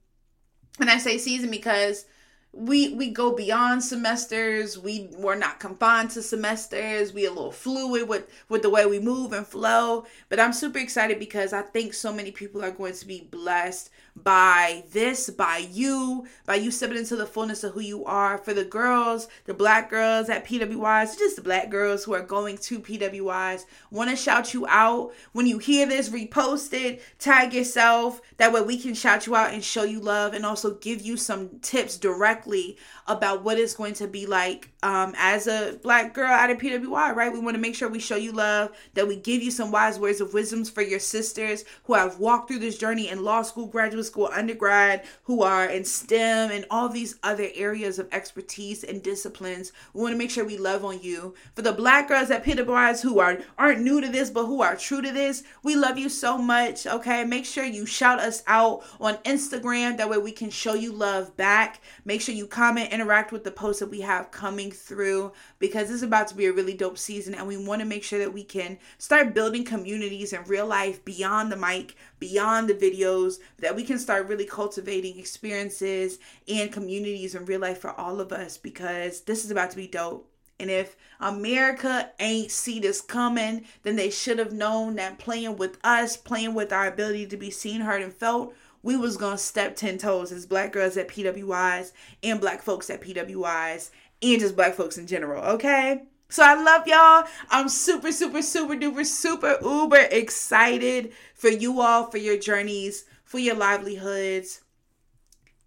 And 0.79 0.90
I 0.90 0.96
say 0.96 1.18
season 1.18 1.51
because 1.51 2.07
we 2.53 2.95
we 2.95 3.11
go 3.11 3.33
beyond 3.33 3.83
semesters. 3.85 4.79
We 4.79 5.11
we're 5.17 5.37
not 5.37 5.61
confined 5.61 6.11
to 6.11 6.23
semesters. 6.23 7.13
We 7.13 7.27
a 7.27 7.31
little 7.31 7.53
fluid 7.53 8.09
with 8.09 8.29
with 8.49 8.63
the 8.63 8.71
way 8.71 8.87
we 8.87 8.99
move 8.99 9.33
and 9.33 9.47
flow. 9.47 10.05
But 10.29 10.41
i'm 10.41 10.53
super 10.53 10.79
excited 10.79 11.19
because 11.19 11.53
i 11.53 11.63
think 11.63 11.95
so 11.95 12.13
many 12.13 12.31
people 12.33 12.63
are 12.65 12.71
going 12.71 12.95
to 12.95 13.07
be 13.07 13.21
blessed 13.31 13.91
by 14.16 14.85
this, 14.92 15.31
by 15.31 15.59
you, 15.70 16.27
by 16.46 16.57
you 16.57 16.70
stepping 16.70 16.99
into 16.99 17.16
the 17.16 17.27
fullness 17.27 17.64
of 17.64 17.73
who 17.73 17.81
you 17.81 18.05
are. 18.05 18.38
For 18.38 18.55
the 18.55 18.64
girls, 18.64 19.29
the 19.44 19.55
black 19.55 19.90
girls 19.90 20.29
at 20.29 20.46
PWIs, 20.46 21.18
just 21.18 21.37
the 21.37 21.42
black 21.42 21.70
girls 21.70 22.05
who 22.05 22.14
are 22.14 22.23
going 22.23 22.59
to 22.59 22.81
PWIs, 22.81 23.64
want 23.90 24.11
to 24.11 24.16
shout 24.16 24.55
you 24.55 24.66
out. 24.68 25.12
When 25.33 25.46
you 25.46 25.59
hear 25.59 25.87
this, 25.87 26.09
repost 26.09 26.73
it, 26.73 27.03
tag 27.18 27.53
yourself. 27.53 28.20
That 28.37 28.53
way 28.53 28.62
we 28.62 28.79
can 28.79 28.94
shout 28.94 29.27
you 29.27 29.35
out 29.35 29.53
and 29.53 29.62
show 29.62 29.85
you 29.85 30.01
love 30.01 30.35
and 30.35 30.44
also 30.44 30.75
give 30.75 31.01
you 31.01 31.16
some 31.16 31.59
tips 31.61 31.96
directly 31.96 32.77
about 33.07 33.42
what 33.42 33.59
it's 33.59 33.75
going 33.75 33.94
to 33.94 34.07
be 34.07 34.27
like 34.27 34.70
um, 34.83 35.14
as 35.16 35.46
a 35.46 35.79
black 35.83 36.14
girl 36.14 36.31
at 36.31 36.51
a 36.51 36.55
PWI, 36.55 37.14
right? 37.14 37.33
We 37.33 37.40
want 37.40 37.55
to 37.57 37.61
make 37.61 37.75
sure 37.75 37.88
we 37.88 37.99
show 37.99 38.16
you 38.16 38.33
love, 38.33 38.70
that 38.94 39.09
we 39.09 39.16
give 39.16 39.42
you 39.42 39.51
some 39.51 39.70
wise 39.70 39.99
words 39.99 40.20
of 40.20 40.33
wisdoms 40.33 40.70
for 40.70 40.83
your 40.83 41.01
sisters 41.01 41.64
who 41.85 41.94
have 41.94 42.18
walked 42.18 42.49
through 42.49 42.61
this 42.61 42.79
journey 42.79 43.09
in 43.09 43.25
law 43.25 43.42
school, 43.42 43.66
graduate 44.01 44.07
school, 44.07 44.31
undergrad, 44.33 45.05
who 45.25 45.43
are 45.43 45.67
in 45.67 45.85
STEM 45.85 46.51
and 46.51 46.65
all 46.71 46.89
these 46.89 47.17
other 47.23 47.49
areas 47.55 47.99
of 47.99 48.09
expertise 48.13 48.83
and 48.85 49.03
disciplines. 49.03 49.73
We 49.93 50.01
want 50.01 50.15
to 50.15 50.19
make 50.19 50.31
sure 50.31 50.45
we 50.45 50.57
love 50.57 50.85
on 50.85 51.03
you. 51.03 51.35
For 51.55 51.63
the 51.63 51.73
black 51.73 52.09
girls 52.09 52.31
at 52.31 52.45
PWIs 52.45 53.03
who 53.03 53.19
are 53.19 53.39
aren't 53.59 53.83
new 53.83 54.01
to 54.01 54.09
this 54.09 54.31
but 54.31 54.47
who 54.47 54.63
are 54.63 54.77
true 54.77 55.03
to 55.03 55.13
this, 55.13 55.43
we 55.63 55.77
love 55.77 55.99
you 55.99 56.09
so 56.09 56.39
much. 56.39 56.87
Okay, 56.87 57.25
make 57.25 57.45
sure 57.45 57.65
you 57.65 57.87
shout 57.87 58.19
us 58.21 58.43
out 58.47 58.83
on 59.01 59.17
Instagram. 59.25 59.97
That 59.97 60.09
way 60.09 60.19
we 60.19 60.33
can 60.33 60.51
show 60.51 60.75
you 60.75 60.93
love 60.93 61.37
back. 61.37 61.81
Make 62.05 62.21
sure 62.21 62.35
you 62.35 62.47
comment, 62.47 62.93
interact 62.93 63.33
with 63.33 63.45
the 63.45 63.51
posts 63.51 63.81
that 63.81 63.91
we 63.91 64.01
have 64.01 64.31
coming 64.31 64.71
through 64.71 65.33
because 65.59 65.91
it's 65.91 66.03
about 66.03 66.29
to 66.29 66.35
be 66.35 66.47
a 66.47 66.53
really 66.53 66.75
dope 66.75 66.99
season 66.99 67.35
and 67.35 67.47
we 67.47 67.57
want 67.57 67.81
to 67.81 67.87
make 67.87 68.05
sure 68.05 68.19
that 68.19 68.33
we 68.33 68.45
can 68.45 68.79
start 68.99 69.35
building 69.35 69.65
communities 69.65 70.33
in 70.33 70.43
real 70.45 70.67
life 70.67 71.05
beyond 71.05 71.53
the 71.53 71.57
mic, 71.57 71.97
beyond 72.19 72.69
the 72.69 72.75
videos, 72.75 73.39
that 73.59 73.77
we 73.77 73.85
can 73.90 73.98
start 73.98 74.29
really 74.29 74.44
cultivating 74.44 75.18
experiences 75.18 76.20
and 76.46 76.70
communities 76.70 77.35
in 77.35 77.44
real 77.44 77.61
life 77.61 77.79
for 77.79 77.90
all 77.98 78.20
of 78.20 78.31
us 78.31 78.57
because 78.57 79.22
this 79.22 79.44
is 79.44 79.50
about 79.50 79.68
to 79.68 79.76
be 79.76 79.88
dope. 79.88 80.31
And 80.61 80.70
if 80.70 80.96
America 81.18 82.12
ain't 82.20 82.53
see 82.53 82.79
this 82.79 83.00
coming, 83.00 83.64
then 83.83 83.96
they 83.96 84.11
should 84.11 84.38
have 84.38 84.53
known 84.53 84.94
that 84.94 85.18
playing 85.18 85.57
with 85.57 85.79
us, 85.83 86.16
playing 86.16 86.55
with 86.55 86.72
our 86.72 86.87
ability 86.87 87.26
to 87.26 87.37
be 87.37 87.50
seen, 87.50 87.81
heard, 87.81 88.00
and 88.00 88.14
felt, 88.14 88.55
we 88.85 88.96
was 88.96 89.16
gonna 89.16 89.37
step 89.37 89.74
ten 89.74 89.98
toes 89.98 90.31
as 90.31 90.46
black 90.46 90.72
girls 90.72 90.96
at 90.96 91.09
PWIs 91.09 91.90
and 92.22 92.40
black 92.40 92.62
folks 92.62 92.90
at 92.90 93.00
PWIs 93.00 93.90
and 94.22 94.40
just 94.40 94.55
black 94.55 94.74
folks 94.74 94.98
in 94.98 95.09
general, 95.09 95.42
okay? 95.42 96.03
So 96.29 96.44
I 96.44 96.62
love 96.62 96.87
y'all. 96.87 97.24
I'm 97.50 97.68
super, 97.68 98.12
super, 98.12 98.40
super 98.40 98.74
duper, 98.74 99.05
super 99.05 99.59
uber 99.62 100.07
excited 100.12 101.12
for 101.35 101.48
you 101.48 101.81
all, 101.81 102.09
for 102.09 102.18
your 102.18 102.38
journeys, 102.38 103.05
for 103.31 103.38
your 103.38 103.55
livelihoods. 103.55 104.61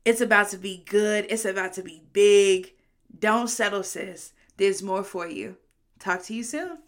It's 0.03 0.19
about 0.19 0.49
to 0.49 0.57
be 0.57 0.83
good. 0.85 1.25
It's 1.29 1.45
about 1.45 1.71
to 1.73 1.81
be 1.81 2.03
big. 2.11 2.73
Don't 3.17 3.47
settle, 3.47 3.83
sis. 3.83 4.33
There's 4.57 4.83
more 4.83 5.01
for 5.01 5.29
you. 5.29 5.55
Talk 5.97 6.23
to 6.23 6.33
you 6.33 6.43
soon. 6.43 6.79